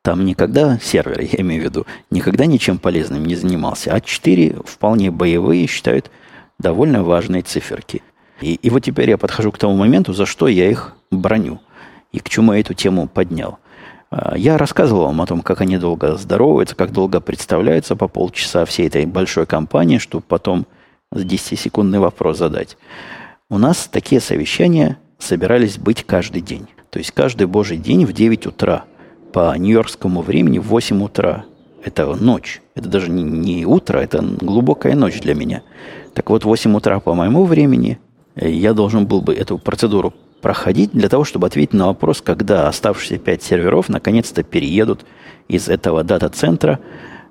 [0.02, 5.10] там никогда, сервер, я имею в виду, никогда ничем полезным не занимался, а четыре вполне
[5.10, 6.10] боевые считают
[6.58, 8.02] довольно важные циферки.
[8.40, 11.60] И, и вот теперь я подхожу к тому моменту, за что я их броню
[12.12, 13.58] и к чему я эту тему поднял.
[14.10, 18.64] А, я рассказывал вам о том, как они долго здороваются, как долго представляются по полчаса
[18.64, 20.66] всей этой большой компании, чтобы потом
[21.12, 22.76] с 10-секундный вопрос задать.
[23.50, 26.68] У нас такие совещания собирались быть каждый день.
[26.90, 28.84] То есть каждый божий день в 9 утра
[29.32, 31.44] по нью-йоркскому времени в 8 утра.
[31.84, 32.62] Это ночь.
[32.74, 35.62] Это даже не, не утро, это глубокая ночь для меня.
[36.14, 37.98] Так вот, в 8 утра по моему времени
[38.34, 42.68] э, я должен был бы эту процедуру проходить для того, чтобы ответить на вопрос, когда
[42.68, 45.04] оставшиеся пять серверов наконец-то переедут
[45.48, 46.78] из этого дата-центра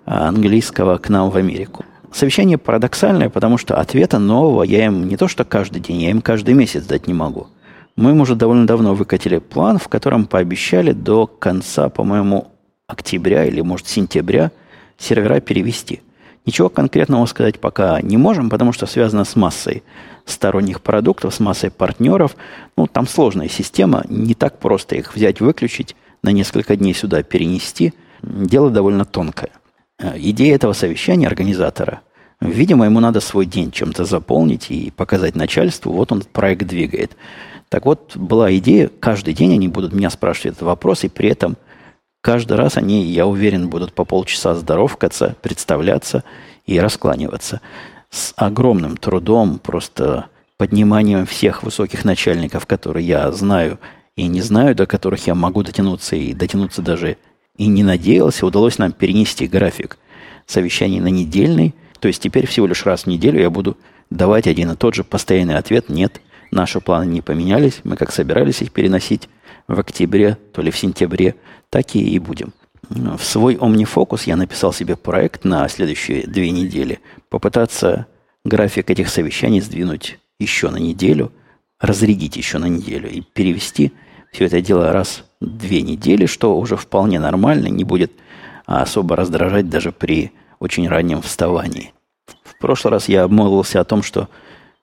[0.05, 1.85] а, английского к нам в Америку.
[2.11, 6.21] Совещание парадоксальное, потому что ответа нового я им не то что каждый день, я им
[6.21, 7.47] каждый месяц дать не могу.
[7.97, 12.51] Мы им уже довольно давно выкатили план, в котором пообещали до конца, по-моему,
[12.85, 14.51] октября или, может, сентября
[14.99, 16.01] сервера перевести.
[16.45, 19.83] Ничего конкретного сказать пока не можем, потому что связано с массой
[20.25, 22.37] сторонних продуктов, с массой партнеров.
[22.77, 27.93] Ну, там сложная система, не так просто их взять, выключить, на несколько дней сюда перенести.
[28.21, 29.49] Дело довольно тонкое.
[29.99, 32.01] Э, идея этого совещания организатора,
[32.39, 37.17] видимо, ему надо свой день чем-то заполнить и показать начальству, вот он проект двигает.
[37.69, 41.57] Так вот, была идея, каждый день они будут меня спрашивать этот вопрос, и при этом
[42.21, 46.23] каждый раз они, я уверен, будут по полчаса здоровкаться, представляться
[46.65, 47.61] и раскланиваться
[48.09, 50.27] с огромным трудом, просто
[50.57, 53.79] подниманием всех высоких начальников, которые я знаю
[54.15, 57.17] и не знаю, до которых я могу дотянуться и дотянуться даже
[57.57, 59.97] и не надеялся, удалось нам перенести график
[60.45, 61.75] совещаний на недельный.
[61.99, 63.77] То есть теперь всего лишь раз в неделю я буду
[64.09, 66.21] давать один и тот же постоянный ответ «нет».
[66.51, 69.29] Наши планы не поменялись, мы как собирались их переносить
[69.67, 71.35] в октябре, то ли в сентябре,
[71.69, 72.53] так и, и будем.
[72.89, 76.99] В свой OmniFocus я написал себе проект на следующие две недели.
[77.29, 78.07] Попытаться
[78.45, 81.33] график этих совещаний сдвинуть еще на неделю,
[81.79, 83.91] разрядить еще на неделю и перевести
[84.31, 88.11] все это дело раз в две недели, что уже вполне нормально, не будет
[88.65, 91.93] особо раздражать даже при очень раннем вставании.
[92.43, 94.29] В прошлый раз я обмолвился о том, что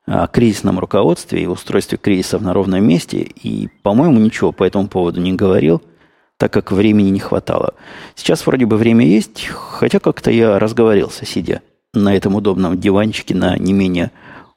[0.06, 5.20] о кризисном руководстве и устройстве кризисов на ровном месте, и, по-моему, ничего по этому поводу
[5.20, 5.82] не говорил–
[6.38, 7.74] так как времени не хватало.
[8.14, 11.62] Сейчас вроде бы время есть, хотя как-то я разговорился, сидя
[11.92, 14.10] на этом удобном диванчике, на не менее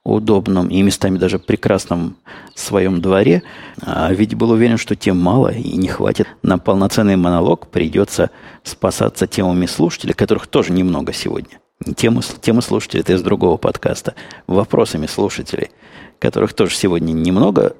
[0.03, 2.15] удобном и местами даже прекрасном
[2.55, 3.43] своем дворе,
[3.81, 8.31] а ведь был уверен, что тем мало и не хватит на полноценный монолог, придется
[8.63, 11.59] спасаться темами слушателей, которых тоже немного сегодня.
[11.95, 14.15] Темы, темы слушателей, это из другого подкаста.
[14.47, 15.71] Вопросами слушателей,
[16.19, 17.75] которых тоже сегодня немного.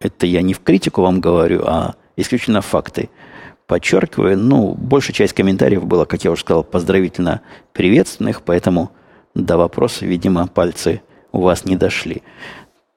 [0.00, 3.10] Это я не в критику вам говорю, а исключительно факты–
[3.72, 7.40] подчеркиваю, ну, большая часть комментариев было, как я уже сказал, поздравительно
[7.72, 8.90] приветственных, поэтому
[9.34, 11.00] до вопроса, видимо, пальцы
[11.32, 12.22] у вас не дошли.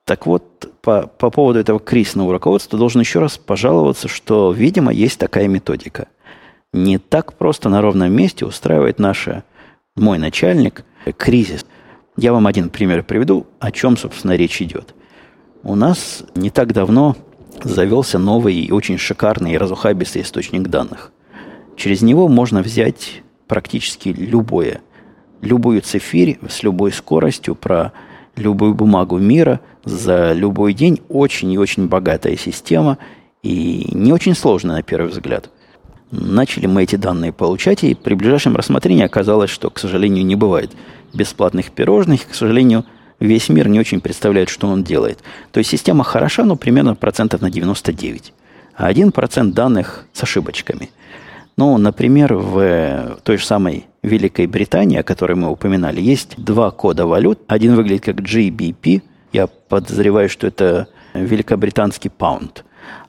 [0.03, 5.17] Так вот, по, по поводу этого кризисного руководства должен еще раз пожаловаться, что, видимо, есть
[5.17, 6.09] такая методика.
[6.73, 9.45] Не так просто на ровном месте устраивает наша,
[9.95, 10.83] мой начальник
[11.17, 11.65] кризис.
[12.17, 14.93] Я вам один пример приведу, о чем, собственно, речь идет.
[15.63, 17.15] У нас не так давно
[17.63, 21.11] завелся новый и очень шикарный и разухабистый источник данных.
[21.77, 24.81] Через него можно взять практически любое,
[25.41, 27.93] любую цифирь с любой скоростью про
[28.35, 31.01] любую бумагу мира за любой день.
[31.07, 32.97] Очень и очень богатая система
[33.43, 35.49] и не очень сложная на первый взгляд.
[36.19, 40.71] Начали мы эти данные получать, и при ближайшем рассмотрении оказалось, что, к сожалению, не бывает
[41.13, 42.85] бесплатных пирожных, к сожалению,
[43.19, 45.19] весь мир не очень представляет, что он делает.
[45.51, 48.33] То есть система хороша, но примерно процентов на 99.
[48.75, 50.89] а 1% данных с ошибочками.
[51.57, 57.07] Ну, например, в той же самой Великой Британии, о которой мы упоминали, есть два кода
[57.07, 57.39] валют.
[57.47, 59.01] Один выглядит как GBP.
[59.31, 62.64] Я подозреваю, что это великобританский паунд.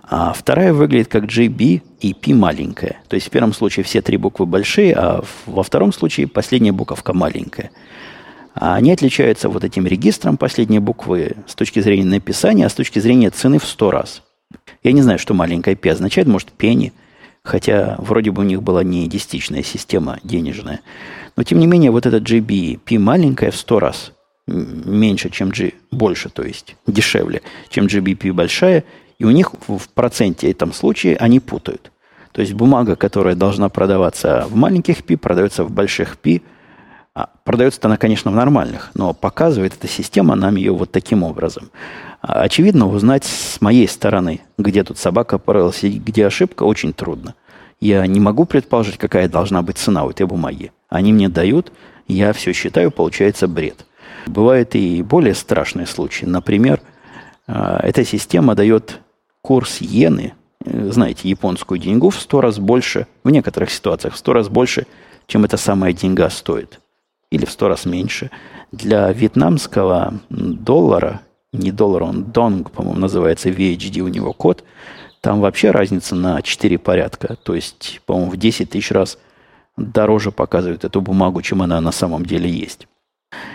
[0.08, 3.00] А вторая выглядит как GB и P маленькая.
[3.08, 7.12] То есть в первом случае все три буквы большие, а во втором случае последняя буковка
[7.12, 7.70] маленькая.
[8.54, 13.00] А они отличаются вот этим регистром последней буквы с точки зрения написания, а с точки
[13.00, 14.22] зрения цены в сто раз.
[14.82, 16.92] Я не знаю, что маленькая P означает, может, пенни,
[17.42, 20.80] хотя вроде бы у них была не десятичная система денежная.
[21.36, 24.12] Но тем не менее, вот этот GB P маленькая в сто раз
[24.46, 28.84] меньше, чем G, больше, то есть дешевле, чем GBP большая,
[29.18, 31.90] и у них в проценте этом случае они путают.
[32.32, 36.42] То есть бумага, которая должна продаваться в маленьких пи, продается в больших пи.
[37.14, 41.70] А, продается она, конечно, в нормальных, но показывает эта система нам ее вот таким образом.
[42.20, 47.34] А, очевидно, узнать с моей стороны, где тут собака порылась и где ошибка, очень трудно.
[47.80, 50.72] Я не могу предположить, какая должна быть цена у этой бумаги.
[50.90, 51.72] Они мне дают,
[52.06, 53.86] я все считаю, получается бред.
[54.26, 56.26] Бывают и более страшные случаи.
[56.26, 56.80] Например,
[57.46, 59.00] а, эта система дает
[59.46, 64.32] курс иены, э, знаете, японскую деньгу в сто раз больше, в некоторых ситуациях в сто
[64.32, 64.88] раз больше,
[65.28, 66.80] чем эта самая деньга стоит.
[67.30, 68.32] Или в сто раз меньше.
[68.72, 71.20] Для вьетнамского доллара,
[71.52, 74.64] не доллара, он донг, по-моему, называется, VHD у него код,
[75.20, 77.36] там вообще разница на 4 порядка.
[77.36, 79.16] То есть, по-моему, в 10 тысяч раз
[79.76, 82.88] дороже показывает эту бумагу, чем она на самом деле есть.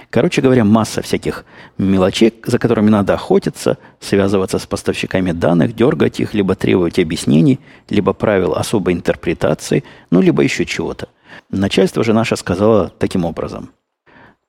[0.10, 1.46] Короче говоря, масса всяких
[1.78, 8.14] мелочей, за которыми надо охотиться, связываться с поставщиками данных, дергать их, либо требовать объяснений, либо
[8.14, 11.10] правил особой интерпретации, ну, либо еще чего-то.
[11.50, 13.70] Начальство же наше сказало таким образом.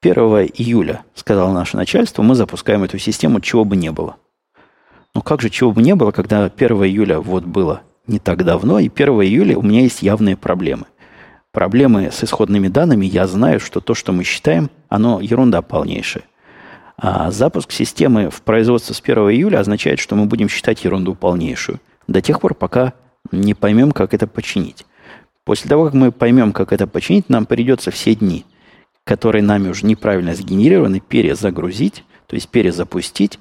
[0.02, 0.14] 1
[0.54, 4.16] июля, сказало наше начальство, мы запускаем эту систему, чего бы не было.
[5.14, 8.80] Ну как же чего бы не было, когда 1 июля вот было не так давно,
[8.80, 10.86] и 1 июля у меня есть явные проблемы
[11.52, 16.24] проблемы с исходными данными, я знаю, что то, что мы считаем, оно ерунда полнейшая.
[16.98, 21.80] А запуск системы в производство с 1 июля означает, что мы будем считать ерунду полнейшую.
[22.06, 22.92] До тех пор, пока
[23.30, 24.84] не поймем, как это починить.
[25.44, 28.44] После того, как мы поймем, как это починить, нам придется все дни,
[29.04, 33.38] которые нами уже неправильно сгенерированы, перезагрузить, то есть перезапустить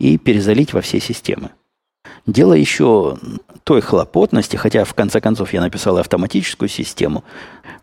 [0.00, 1.50] и перезалить во все системы.
[2.26, 3.16] Дело еще
[3.64, 7.24] той хлопотности, хотя в конце концов я написал автоматическую систему,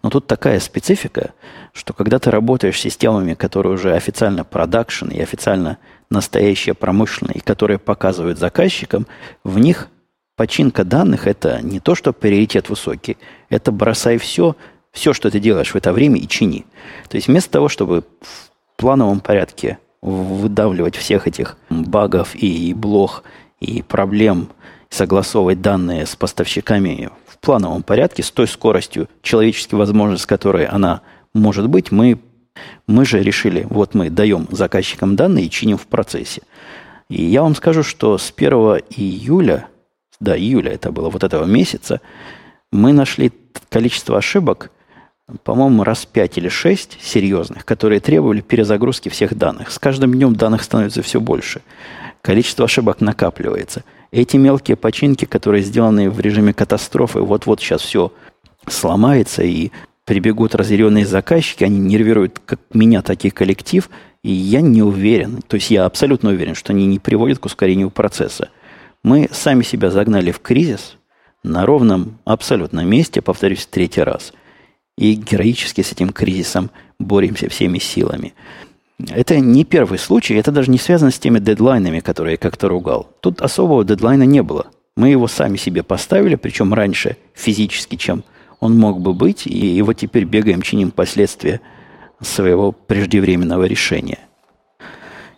[0.04, 1.34] но тут такая специфика,
[1.74, 5.78] что когда ты работаешь с системами, которые уже официально продакшн и официально
[6.10, 9.08] настоящие промышленные, которые показывают заказчикам,
[9.44, 9.88] в них
[10.36, 13.18] починка данных– это не то, что приоритет высокий,
[13.50, 14.56] это бросай все,
[14.92, 16.66] все, что ты делаешь в это время, и чини.
[17.10, 23.24] То есть вместо того, чтобы в плановом порядке выдавливать всех этих багов и блох
[23.66, 24.50] и проблем
[24.90, 31.02] согласовывать данные с поставщиками в плановом порядке, с той скоростью, человечески возможной, с которой она
[31.34, 32.20] может быть, мы,
[32.88, 36.42] мы же решили, вот мы даем заказчикам данные и чиним в процессе.
[37.10, 38.52] И я вам скажу, что с 1
[38.96, 39.68] июля,
[40.20, 42.00] да, июля это было, вот этого месяца,
[42.72, 43.32] мы нашли
[43.70, 44.72] количество ошибок,
[45.44, 49.72] по-моему, раз 5 или 6 серьезных, которые требовали перезагрузки всех данных.
[49.72, 51.62] С каждым днем данных становится все больше
[52.26, 53.84] количество ошибок накапливается.
[54.12, 58.12] Эти мелкие починки, которые сделаны в режиме катастрофы, вот-вот сейчас все
[58.68, 59.70] сломается и
[60.06, 63.92] прибегут разъяренные заказчики, они нервируют как меня, так и коллектив,
[64.24, 67.92] и я не уверен, то есть я абсолютно уверен, что они не приводят к ускорению
[67.92, 68.50] процесса.
[69.04, 70.98] Мы сами себя загнали в кризис
[71.44, 74.34] на ровном абсолютно месте, повторюсь, третий раз,
[74.98, 78.34] и героически с этим кризисом боремся всеми силами.
[79.10, 83.10] Это не первый случай, это даже не связано с теми дедлайнами, которые я как-то ругал.
[83.20, 84.68] Тут особого дедлайна не было.
[84.96, 88.24] Мы его сами себе поставили, причем раньше физически, чем
[88.62, 91.60] он мог бы быть, и его теперь бегаем, чиним последствия
[92.22, 94.20] своего преждевременного решения.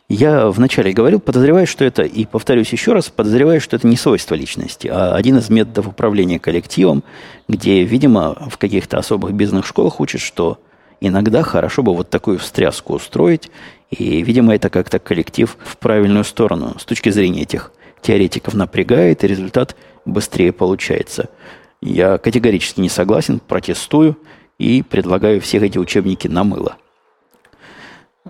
[0.09, 4.35] Я вначале говорил, подозреваю, что это, и повторюсь еще раз, подозреваю, что это не свойство
[4.35, 7.03] личности, а один из методов управления коллективом,
[7.49, 10.59] где, видимо, в каких-то особых бизнес-школах учат, что
[10.99, 13.51] иногда хорошо бы вот такую встряску устроить,
[13.89, 17.71] и, видимо, это как-то коллектив в правильную сторону с точки зрения этих
[18.01, 19.75] теоретиков напрягает, и результат
[20.05, 21.29] быстрее получается.
[21.81, 24.17] Я категорически не согласен, протестую
[24.57, 26.77] и предлагаю всех эти учебники на мыло.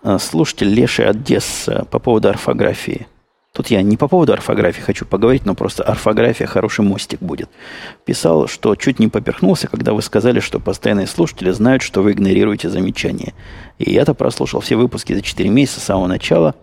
[0.03, 3.07] А, слушатель Леший Одесса по поводу орфографии–
[3.57, 7.49] Тут я не по поводу орфографии хочу поговорить, но просто орфография хороший мостик будет.
[8.05, 12.69] Писал, что чуть не поперхнулся, когда вы сказали, что постоянные слушатели знают, что вы игнорируете
[12.69, 13.33] замечания.
[13.79, 16.53] И я-то прослушал все выпуски за 4 месяца с самого начала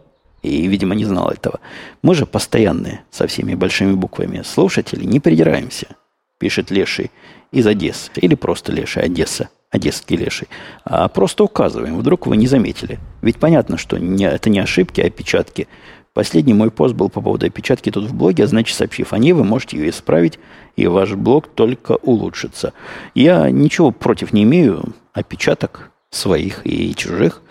[0.42, 1.58] И, видимо, не знал этого.
[2.02, 5.96] Мы же постоянные, со всеми большими буквами, слушатели, не придираемся,
[6.38, 7.10] пишет Леший
[7.50, 8.12] из Одессы.
[8.14, 10.46] Или просто Леший, Одесса, Одесский Леший.
[10.84, 13.00] А просто указываем, вдруг вы не заметили.
[13.20, 15.66] Ведь понятно, что не, это не ошибки, а опечатки.
[16.14, 19.32] Последний мой пост был по поводу опечатки тут в блоге, а значит, сообщив о ней,
[19.32, 20.38] вы можете ее исправить,
[20.76, 22.72] и ваш блог только улучшится.
[23.16, 27.42] Я ничего против не имею опечаток своих и чужих.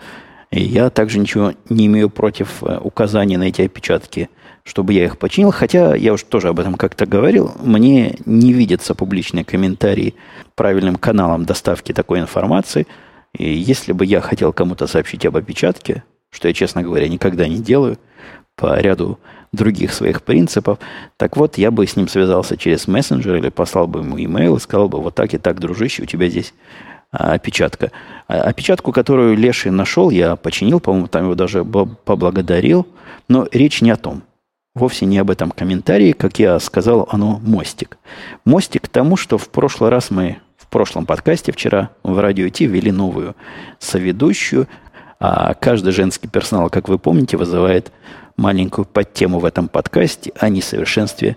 [0.50, 4.30] И я также ничего не имею против э, указаний на эти опечатки,
[4.62, 5.50] чтобы я их починил.
[5.50, 7.52] Хотя я уже тоже об этом как-то говорил.
[7.60, 10.14] Мне не видятся публичные комментарии
[10.54, 12.86] правильным каналом доставки такой информации.
[13.36, 17.58] И если бы я хотел кому-то сообщить об опечатке, что я, честно говоря, никогда не
[17.58, 17.98] делаю–
[18.56, 19.18] по ряду
[19.52, 20.78] других своих принципов.
[21.16, 24.60] Так вот, я бы с ним связался через мессенджер или послал бы ему имейл и
[24.60, 26.54] сказал бы, вот так и так, дружище, у тебя здесь
[27.10, 27.92] а, опечатка.
[28.26, 32.86] А, опечатку, которую Леший нашел, я починил, по-моему, там его даже поблагодарил.
[33.28, 34.22] Но речь не о том.
[34.74, 37.96] Вовсе не об этом комментарии, как я сказал, оно мостик.
[38.44, 42.66] Мостик к тому, что в прошлый раз мы в прошлом подкасте вчера в радио Ти
[42.66, 43.36] ввели новую
[43.78, 44.66] соведущую,
[45.20, 47.92] а каждый женский персонал, как вы помните, вызывает
[48.36, 51.36] маленькую подтему в этом подкасте о несовершенстве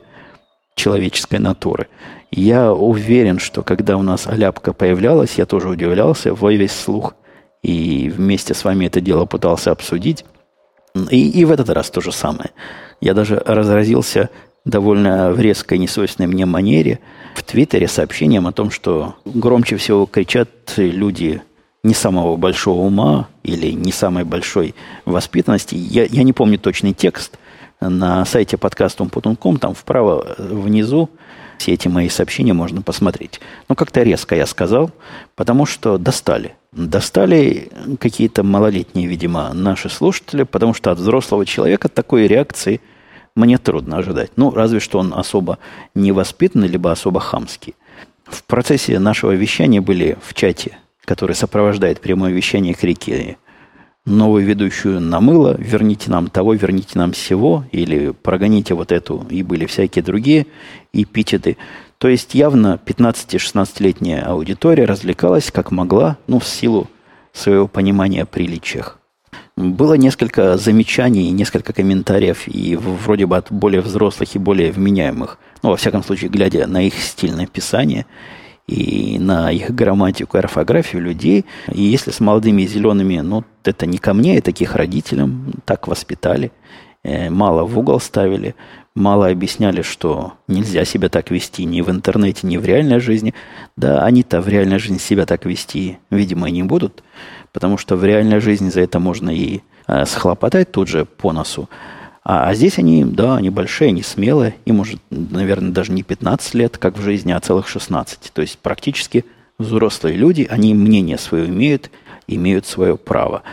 [0.75, 1.87] человеческой натуры.
[2.31, 7.15] Я уверен, что когда у нас Аляпка появлялась, я тоже удивлялся во весь слух
[7.63, 10.25] и вместе с вами это дело пытался обсудить.
[11.11, 12.51] И, и в этот раз то же самое.
[13.01, 14.29] Я даже разразился
[14.65, 16.99] довольно в резкой, несвойственной мне манере
[17.35, 21.41] в Твиттере сообщением о том, что громче всего кричат люди
[21.87, 24.75] не самого большого ума или не самой большой
[25.05, 25.75] воспитанности.
[25.75, 27.39] Я, я не помню точный текст.
[27.79, 28.57] На сайте
[28.99, 31.09] Умпутунком, там вправо внизу
[31.57, 33.39] все эти мои сообщения можно посмотреть.
[33.69, 34.91] Но как-то резко я сказал,
[35.35, 36.55] потому что достали.
[36.71, 42.81] Достали какие-то малолетние, видимо, наши слушатели, потому что от взрослого человека такой реакции
[43.35, 44.31] мне трудно ожидать.
[44.35, 45.57] Ну, разве что он особо
[45.95, 47.75] невоспитанный, либо особо хамский.
[48.25, 50.77] В процессе нашего вещания были в чате
[51.07, 53.37] который сопровождает прямое вещание крики
[54.05, 59.65] новую ведущую намыло, верните нам того, верните нам всего, или прогоните вот эту, и были
[59.65, 60.47] всякие другие
[60.93, 61.57] эпитеты.
[61.97, 66.87] То есть явно 15-16-летняя аудитория развлекалась как могла, ну, в силу
[67.33, 68.99] своего понимания о приличиях.
[69.55, 75.69] Было несколько замечаний, несколько комментариев, и вроде бы от более взрослых и более вменяемых, ну,
[75.69, 78.05] во всяком случае, глядя на их стиль написания–
[78.67, 81.45] и на их грамматику и орфографию людей.
[81.71, 85.87] И если с молодыми и зелеными, ну, это не ко мне, это к родителям, так
[85.87, 86.51] воспитали.
[87.03, 88.55] Э, мало в угол ставили,
[88.93, 93.33] мало объясняли, что нельзя себя так вести ни в интернете, ни в реальной жизни.
[93.77, 97.03] Да, они-то в реальной жизни себя так вести, видимо, и не будут,
[97.53, 101.69] потому что в реальной жизни за это можно и э, схлопотать тут же по носу.
[102.29, 104.57] А, а здесь они, да, они большие, они смелые.
[104.65, 108.33] Им уже, наверное, даже не 15 лет, как в жизни, а целых 16.
[108.33, 109.23] То есть практически
[109.57, 111.89] взрослые люди, они мнение свое имеют,
[112.27, 113.43] имеют свое право.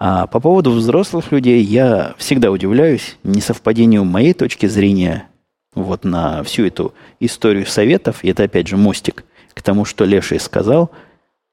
[0.00, 5.28] А по поводу взрослых людей я всегда удивляюсь несовпадению моей точки зрения
[5.76, 8.24] вот на всю эту историю советов.
[8.24, 9.22] И это, опять же, мостик
[9.54, 10.90] к тому, что Леший сказал.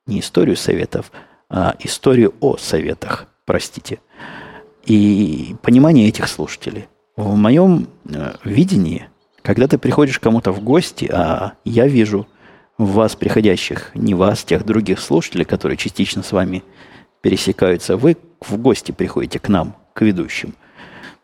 [0.07, 1.11] Не историю советов,
[1.47, 3.99] а историю о советах, простите–
[4.85, 6.87] и понимание этих слушателей.
[7.15, 9.09] В моем э, видении,
[9.41, 12.27] когда ты приходишь кому-то в гости, а я вижу
[12.77, 16.63] вас приходящих, не вас, тех других слушателей, которые частично с вами
[17.21, 20.55] пересекаются, вы в гости приходите к нам, к ведущим.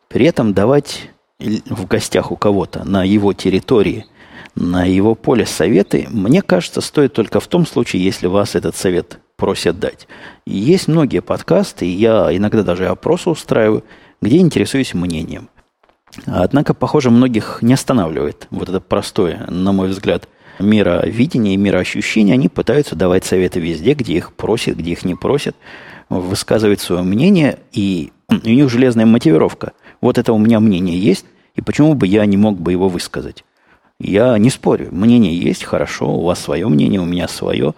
[0.08, 4.06] При этом давать в гостях у кого-то на его территории,
[4.56, 9.20] на его поле советы, мне кажется, стоит только в том случае, если вас этот совет
[9.38, 10.08] просят дать.
[10.46, 13.84] есть многие подкасты, и я иногда даже опросы устраиваю,
[14.22, 15.50] где интересуюсь мнением.
[16.26, 20.28] Однако, похоже, многих не останавливает вот это простое, на мой взгляд,
[20.60, 22.34] мировидение и мироощущение.
[22.34, 25.56] Они пытаются давать советы везде, где их просят, где их не просят,
[26.10, 29.74] высказывать свое мнение, и у них железная мотивировка.
[30.02, 31.26] Вот это у меня мнение есть,
[31.56, 33.44] и почему бы я не мог бы его высказать?
[34.00, 37.74] Я не спорю, мнение есть, хорошо, у вас свое мнение, у меня свое.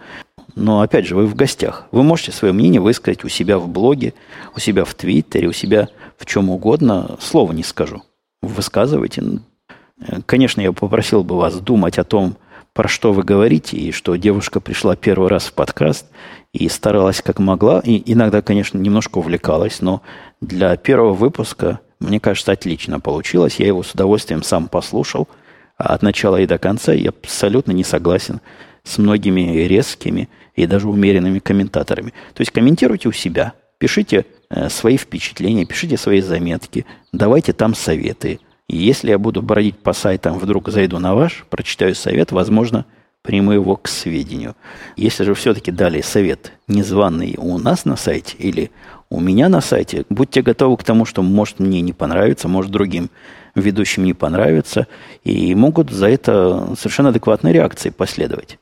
[0.59, 1.85] Но опять же, вы в гостях.
[1.91, 4.13] Вы можете свое мнение высказать у себя в блоге,
[4.55, 5.87] у себя в Твиттере, у себя
[6.17, 7.15] в чем угодно.
[7.21, 8.03] Слова не скажу.
[8.41, 9.23] Высказывайте.
[10.25, 12.35] Конечно, я попросил бы вас думать о том,
[12.73, 16.07] про что вы говорите, и что девушка пришла первый раз в подкаст
[16.51, 20.01] и старалась как могла, и иногда, конечно, немножко увлекалась, но
[20.41, 23.55] для первого выпуска, мне кажется, отлично получилось.
[23.59, 25.29] Я его с удовольствием сам послушал,
[25.77, 28.41] а от начала и до конца я абсолютно не согласен
[28.89, 32.11] с многими резкими и даже умеренными комментаторами.
[32.33, 33.53] То есть комментируйте у себя.
[33.77, 38.39] Пишите э, свои впечатления, пишите свои заметки, давайте там советы.
[38.67, 42.85] И если я буду бродить по сайтам, вдруг зайду на ваш, прочитаю совет, возможно,
[43.21, 44.55] приму его к сведению.
[44.95, 48.71] Если же все-таки дали совет незваный у нас на сайте или
[49.09, 53.09] у меня на сайте, будьте готовы к тому, что может мне не понравится, может другим
[53.55, 54.87] ведущим не понравится,
[55.23, 58.59] и могут за это совершенно адекватные реакции последовать.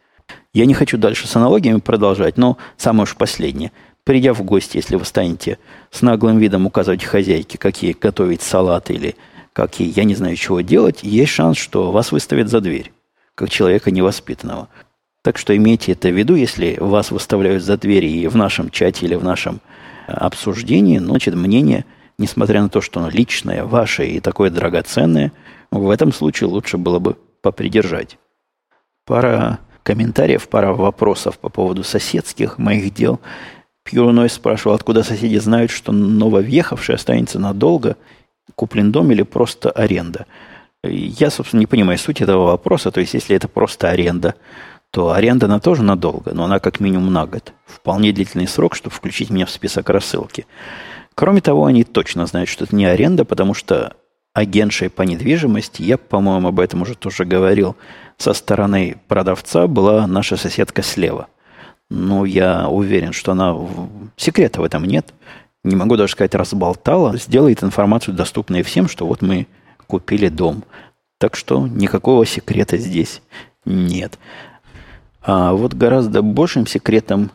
[0.57, 3.71] Я не хочу дальше с аналогиями продолжать, но самое уж последнее.
[4.03, 5.59] Придя в гости, если вы станете
[5.91, 9.15] с наглым видом указывать хозяйке, какие готовить салат или
[9.53, 12.91] какие, я не знаю, чего делать, есть шанс, что вас выставят за дверь,
[13.35, 14.67] как человека невоспитанного.
[15.21, 19.05] Так что имейте это в виду, если вас выставляют за дверь и в нашем чате
[19.05, 19.61] или в нашем
[20.07, 21.85] обсуждении, значит, мнение,
[22.17, 25.33] несмотря на то, что оно личное, ваше и такое драгоценное,
[25.69, 28.17] в этом случае лучше было бы попридержать.
[29.05, 33.21] Пара комментариев, пара вопросов по поводу соседских моих дел.
[33.85, 37.95] Пьюрной спрашивал, откуда соседи знают, что нововъехавший останется надолго,
[38.55, 40.25] куплен дом или просто аренда.
[40.83, 42.91] Я, собственно, не понимаю суть этого вопроса.
[42.91, 44.35] То есть, если это просто аренда,
[44.91, 47.53] то аренда она тоже надолго, но она как минимум на год.
[47.65, 50.45] Вполне длительный срок, чтобы включить меня в список рассылки.
[51.15, 53.95] Кроме того, они точно знают, что это не аренда, потому что
[54.37, 57.75] агентшей по недвижимости, я, по-моему, об этом уже тоже говорил,
[58.17, 61.27] со стороны продавца была наша соседка слева.
[61.89, 63.55] Ну, я уверен, что она...
[64.15, 65.11] Секрета в этом нет.
[65.63, 67.17] Не могу даже сказать, разболтала.
[67.17, 69.47] Сделает информацию доступной всем, что вот мы
[69.87, 70.63] купили дом.
[71.17, 73.23] Так что никакого секрета здесь
[73.65, 74.19] нет.
[75.23, 77.31] А вот гораздо большим секретом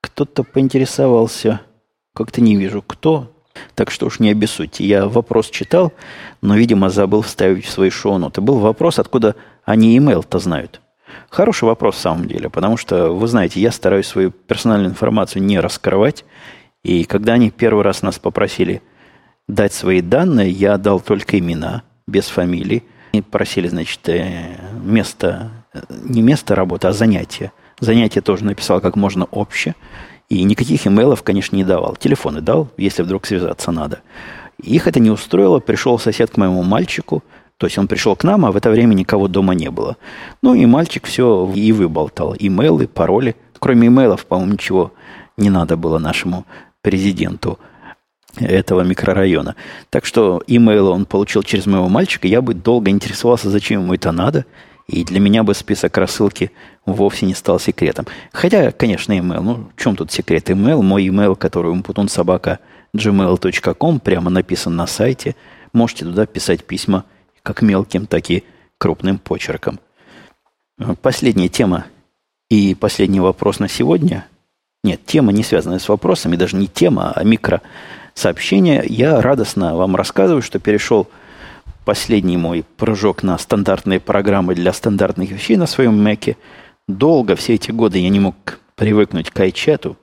[0.00, 1.62] кто-то поинтересовался,
[2.14, 3.31] как-то не вижу, кто,
[3.74, 4.84] так что уж не обессудьте.
[4.84, 5.92] Я вопрос читал,
[6.40, 8.40] но, видимо, забыл вставить в свои шоу-ноты.
[8.40, 10.80] Был вопрос, откуда они email-то знают.
[11.30, 15.60] Хороший вопрос в самом деле, потому что, вы знаете, я стараюсь свою персональную информацию не
[15.60, 16.24] раскрывать.
[16.82, 18.82] И когда они первый раз нас попросили
[19.48, 22.82] дать свои данные, я дал только имена, без фамилий.
[23.12, 25.50] И просили, значит, э, место
[25.90, 27.52] не место работы, а занятие.
[27.80, 29.74] Занятие тоже написал как можно обще.
[30.32, 31.94] И никаких имейлов, конечно, не давал.
[31.94, 34.00] Телефоны дал, если вдруг связаться надо.
[34.62, 35.58] Их это не устроило.
[35.58, 37.22] Пришел сосед к моему мальчику.
[37.58, 39.98] То есть он пришел к нам, а в это время никого дома не было.
[40.40, 42.34] Ну и мальчик все и выболтал.
[42.38, 43.36] Имейлы, пароли.
[43.58, 44.92] Кроме имейлов, по-моему, ничего
[45.36, 46.46] не надо было нашему
[46.80, 47.58] президенту
[48.38, 49.54] этого микрорайона.
[49.90, 52.26] Так что имейлы он получил через моего мальчика.
[52.26, 54.46] Я бы долго интересовался, зачем ему это надо–
[54.86, 56.50] и для меня бы список рассылки
[56.84, 58.06] вовсе не стал секретом.
[58.32, 59.40] Хотя, конечно, email.
[59.40, 60.50] Ну, в чем тут секрет?
[60.50, 62.58] Email, мой email, который умпутун собака
[62.94, 65.36] gmail.com, прямо написан на сайте.
[65.72, 67.04] Можете туда писать письма
[67.42, 68.44] как мелким, так и
[68.78, 69.78] крупным почерком.
[71.00, 71.86] Последняя тема
[72.50, 74.26] и последний вопрос на сегодня.
[74.84, 78.84] Нет, тема не связанная с вопросами, даже не тема, а микросообщение.
[78.88, 81.08] Я радостно вам рассказываю, что перешел
[81.84, 86.36] последний мой прыжок на стандартные программы для стандартных вещей на своем Маке.
[86.88, 88.34] Долго, все эти годы я не мог
[88.76, 89.96] привыкнуть к iChat.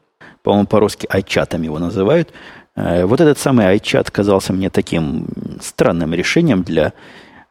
[0.43, 2.31] По-моему, по-русски iChat его называют.
[2.75, 5.27] Э, вот этот самый iChat казался мне таким
[5.61, 6.93] странным решением для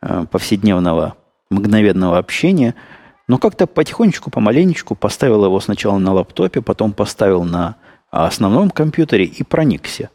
[0.01, 1.17] э, повседневного
[1.51, 2.75] мгновенного общения.
[3.27, 7.77] Но как-то потихонечку, помаленечку поставил его сначала на лаптопе, потом поставил на
[8.11, 10.11] основном компьютере и проникся.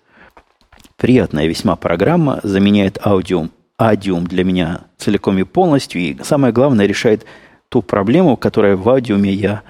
[0.98, 6.02] Приятная весьма программа, заменяет аудио Адиум для меня целиком и полностью.
[6.02, 7.26] И самое главное, решает
[7.70, 9.64] ту проблему, которая в Адиуме я...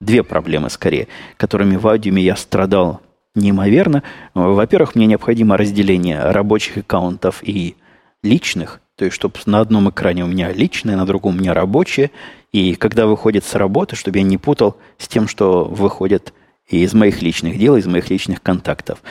[0.00, 3.00] Две проблемы, скорее, которыми в Адиуме я страдал
[3.36, 4.02] неимоверно.
[4.34, 7.76] Во-первых, мне необходимо разделение рабочих аккаунтов и
[8.24, 8.80] личных.
[8.96, 12.10] То есть, чтобы на одном экране у меня личное, на другом у меня рабочее.
[12.50, 16.34] И когда выходит с работы, чтобы я не путал с тем, что выходит
[16.68, 19.02] из моих личных дел, из моих личных контактов.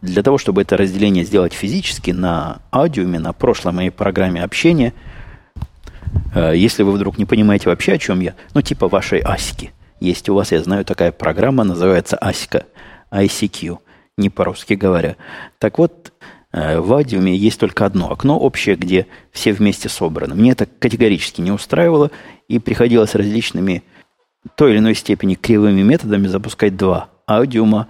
[0.00, 4.94] Для того, чтобы это разделение сделать физически на аудиуме, на прошлой моей программе общения,
[6.34, 9.72] э, если вы вдруг не понимаете вообще, о чем я, ну, типа вашей асики.
[10.00, 12.66] Есть у вас, я знаю, такая программа, называется асика,
[13.10, 13.78] ICQ,
[14.16, 15.16] не по-русски говоря.
[15.58, 16.12] Так вот,
[16.52, 20.34] э, в аудиуме есть только одно окно общее, где все вместе собраны.
[20.34, 22.10] Мне это категорически не устраивало,
[22.48, 23.82] и приходилось различными
[24.56, 27.88] той или иной степени кривыми методами запускать два аудиума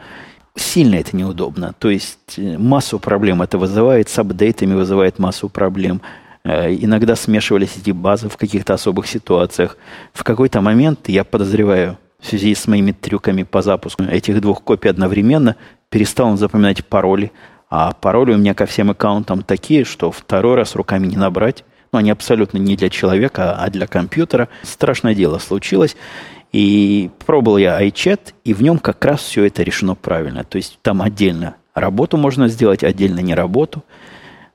[0.56, 1.74] сильно это неудобно.
[1.78, 6.00] То есть э, массу проблем это вызывает, с апдейтами вызывает массу проблем.
[6.44, 9.76] Э, иногда смешивались эти базы в каких-то особых ситуациях.
[10.12, 14.88] В какой-то момент, я подозреваю, в связи с моими трюками по запуску этих двух копий
[14.88, 15.56] одновременно,
[15.90, 17.32] перестал запоминать пароли.
[17.68, 21.64] А пароли у меня ко всем аккаунтам такие, что второй раз руками не набрать.
[21.92, 24.48] Но они абсолютно не для человека, а для компьютера.
[24.62, 25.96] Страшное дело случилось.
[26.54, 30.44] И пробовал я iChat, и в нем как раз все это решено правильно.
[30.44, 33.82] То есть там отдельно работу можно сделать, отдельно не работу.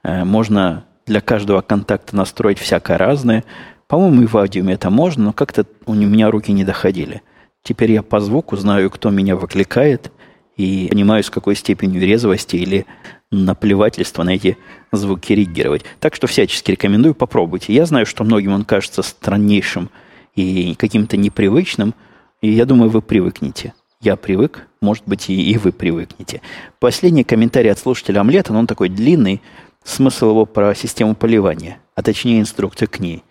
[0.02, 3.43] Э, можно для каждого контакта настроить всякое разное.
[3.88, 7.22] По-моему, и в аудиуме это можно, но как-то у меня руки не доходили.
[7.64, 10.10] Теперь я по звуку знаю, кто меня выкликает,
[10.56, 12.86] и понимаю, с какой степенью резвости или
[13.30, 14.58] наплевательства на эти
[14.93, 15.84] звуки реагировать.
[16.00, 17.74] Так что всячески рекомендую, попробуйте.
[17.74, 19.89] Я знаю, что многим он кажется страннейшим
[20.36, 21.93] и каким-то непривычным,
[22.41, 23.73] и я думаю, вы привыкнете.
[24.01, 26.41] Я привык, может быть, и, и вы привыкнете.
[26.80, 29.41] Последний комментарий от слушателя Омлета, но он такой длинный,
[29.84, 33.23] смысл его про систему поливания, а точнее инструкция к ней.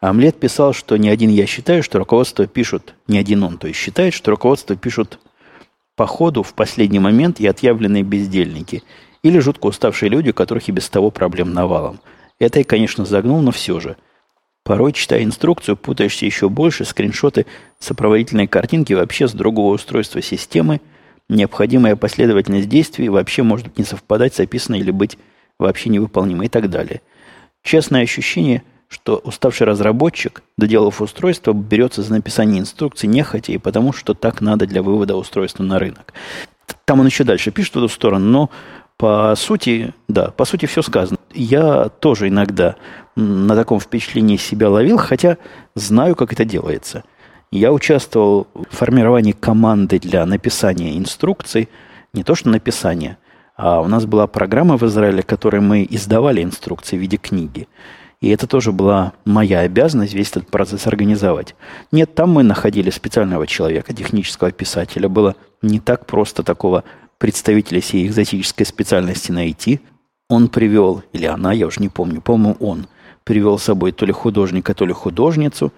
[0.00, 3.78] Омлет писал, что не один я считаю, что руководство пишут, не один он, то есть
[3.78, 5.18] считает, что руководство пишут
[5.96, 8.82] по ходу в последний момент и отъявленные бездельники,
[9.22, 12.00] или жутко уставшие люди, у которых и без того проблем навалом.
[12.38, 13.96] Это я, конечно, загнул, но все же–
[14.64, 17.44] Порой, читая инструкцию, путаешься еще больше, скриншоты
[17.78, 20.80] сопроводительной картинки вообще с другого устройства системы,
[21.28, 25.18] необходимая последовательность действий вообще может не совпадать с описанной или быть
[25.58, 27.02] вообще невыполнимой и так далее.
[27.62, 34.14] Честное ощущение, что уставший разработчик, доделав устройство, берется за написание инструкции нехотя и потому, что
[34.14, 36.14] так надо для вывода устройства на рынок.
[36.86, 38.50] Там он еще дальше пишет в эту сторону, но
[38.96, 41.18] по сути, да, по сути все сказано.
[41.34, 42.76] Я тоже иногда
[43.16, 45.38] на таком впечатлении себя ловил, хотя
[45.74, 47.04] знаю, как это делается.
[47.50, 51.68] Я участвовал в формировании команды для написания инструкций,
[52.12, 53.18] не то что написания,
[53.56, 57.68] а у нас была программа в Израиле, которой мы издавали инструкции в виде книги.
[58.20, 61.54] И это тоже была моя обязанность весь этот процесс организовать.
[61.92, 65.08] Нет, там мы находили специального человека, технического писателя.
[65.08, 66.84] Было не так просто такого
[67.18, 69.80] представителя всей экзотической специальности найти.
[70.28, 72.86] Он привел, или она, я уже не помню, по-моему, он
[73.24, 75.72] привел с собой то ли художника, то ли художницу.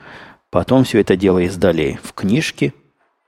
[0.51, 2.72] Потом все это дело издали в книжке,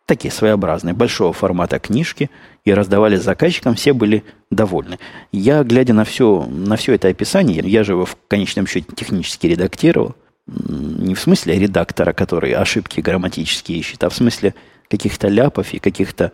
[0.06, 2.30] такие своеобразные, большого формата книжки,
[2.64, 4.98] и раздавали заказчикам, все были довольны.
[5.32, 9.46] Я, глядя на все, на все это описание, я же его в конечном счете технически
[9.46, 10.14] редактировал,
[10.46, 14.54] не в смысле редактора, который ошибки грамматические ищет, а в смысле
[14.88, 16.32] каких-то ляпов и каких-то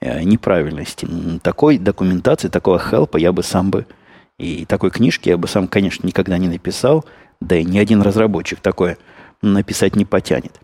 [0.00, 1.08] э, неправильностей.
[1.42, 3.86] Такой документации, такого хелпа я бы сам бы,
[4.38, 7.06] и такой книжки я бы сам, конечно, никогда не написал–
[7.40, 8.98] да и ни один разработчик такое
[9.42, 10.60] написать не потянет.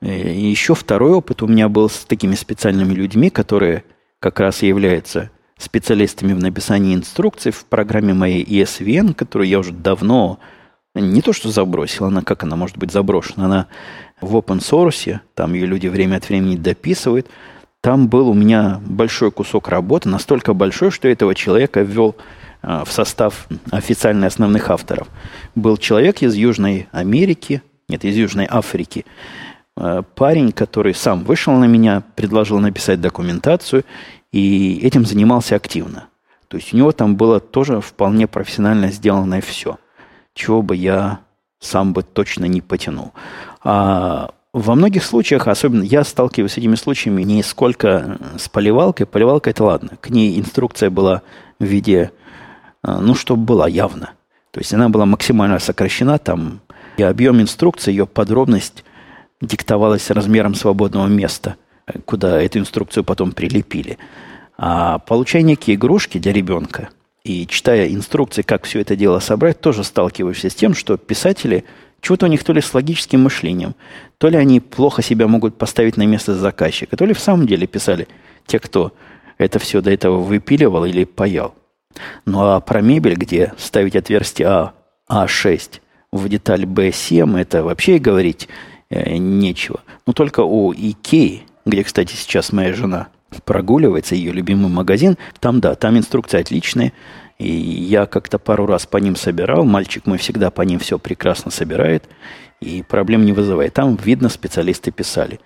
[0.00, 0.08] И
[0.50, 3.84] еще второй опыт у меня был с такими специальными людьми, которые
[4.18, 10.40] как раз являются специалистами в написании инструкций в программе моей ESVN, которую я уже давно
[10.94, 13.66] не то что забросил, она как она может быть заброшена, она
[14.20, 17.28] в open source, там ее люди время от времени дописывают.
[17.80, 22.88] Там был у меня большой кусок работы, настолько большой, что этого человека ввел Э, в
[22.90, 25.08] состав официально основных авторов,
[25.54, 29.04] был человек из Южной Америки, нет, из Южной Африки,
[29.76, 33.84] э, парень, который сам вышел на меня, предложил написать документацию,
[34.32, 36.08] и этим занимался активно.
[36.48, 39.78] То есть у него там было тоже вполне профессионально сделанное все,
[40.34, 41.20] чего бы я
[41.60, 43.12] сам бы точно не потянул.
[43.62, 49.06] А во многих случаях, особенно я сталкиваюсь с этими случаями не сколько с поливалкой.
[49.06, 49.90] Поливалка это ладно.
[50.00, 51.22] К ней инструкция была
[51.58, 52.12] в виде
[52.82, 54.12] ну, чтобы была явно.
[54.50, 56.60] То есть она была максимально сокращена, там
[56.96, 58.84] и объем инструкции, ее подробность
[59.40, 61.56] диктовалась размером свободного места,
[62.04, 63.98] куда эту инструкцию потом прилепили.
[64.56, 66.90] А получая некие игрушки для ребенка
[67.24, 71.64] и читая инструкции, как все это дело собрать, тоже сталкиваешься с тем, что писатели,
[72.00, 73.74] чего-то у них то ли с логическим мышлением,
[74.18, 77.66] то ли они плохо себя могут поставить на место заказчика, то ли в самом деле
[77.66, 78.08] писали
[78.46, 78.92] те, кто
[79.38, 81.54] это все до этого выпиливал или паял.
[82.24, 84.72] Ну а про мебель, где ставить отверстие А,
[85.10, 85.80] А6
[86.12, 88.48] в деталь Б7, это вообще говорить
[88.90, 89.80] э, нечего.
[90.06, 93.08] Но только у Икеи, где, кстати, сейчас моя жена
[93.44, 96.92] прогуливается, ее любимый магазин, там, да, там инструкция отличная.
[97.38, 99.64] И я как-то пару раз по ним собирал.
[99.64, 102.04] Мальчик мой всегда по ним все прекрасно собирает.
[102.60, 103.74] И проблем не вызывает.
[103.74, 105.40] Там, видно, специалисты писали.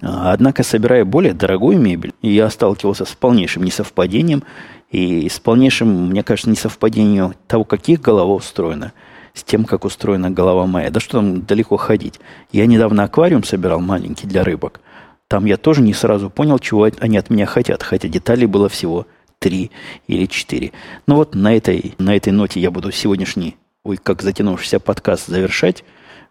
[0.00, 4.42] А, однако, собирая более дорогую мебель, я сталкивался с полнейшим несовпадением
[4.90, 8.92] и с полнейшим, мне кажется, несовпадением того, каких голова устроена,
[9.34, 10.90] с тем, как устроена голова моя.
[10.90, 12.20] Да что там далеко ходить.
[12.52, 14.80] Я недавно аквариум собирал маленький для рыбок.
[15.28, 19.06] Там я тоже не сразу понял, чего они от меня хотят, хотя деталей было всего
[19.38, 19.70] три
[20.06, 20.72] или четыре.
[21.06, 25.84] Ну вот на этой, на этой ноте я буду сегодняшний, ой, как затянувшийся подкаст завершать.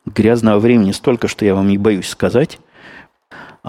[0.05, 2.59] Грязного времени столько, что я вам не боюсь сказать.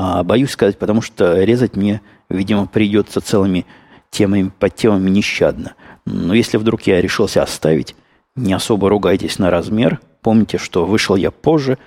[0.00, 3.66] А, боюсь сказать, потому что резать мне, видимо, придется целыми
[4.10, 5.74] темами, под темами нещадно.
[6.06, 7.96] Но если вдруг я решился оставить,
[8.36, 10.00] не особо ругайтесь на размер.
[10.22, 11.78] Помните, что вышел я позже,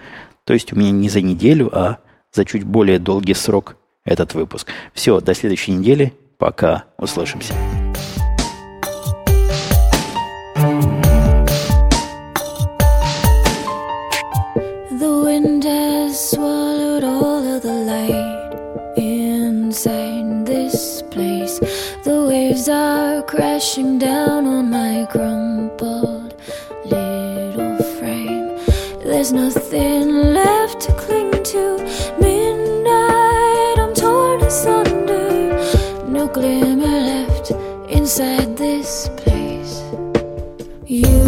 [0.43, 1.99] то есть у меня не за неделю, а
[2.33, 4.67] за чуть более долгий срок этот выпуск.
[4.93, 6.13] Все, до следующей недели.
[6.37, 6.83] Пока.
[6.97, 7.53] Услышимся.
[23.31, 26.35] crashing down on my crumpled
[26.83, 28.59] little frame.
[29.05, 31.77] There's nothing left to cling to.
[32.19, 35.53] Midnight, I'm torn asunder.
[36.09, 37.51] No glimmer left
[37.89, 39.81] inside this place.
[40.85, 41.20] You.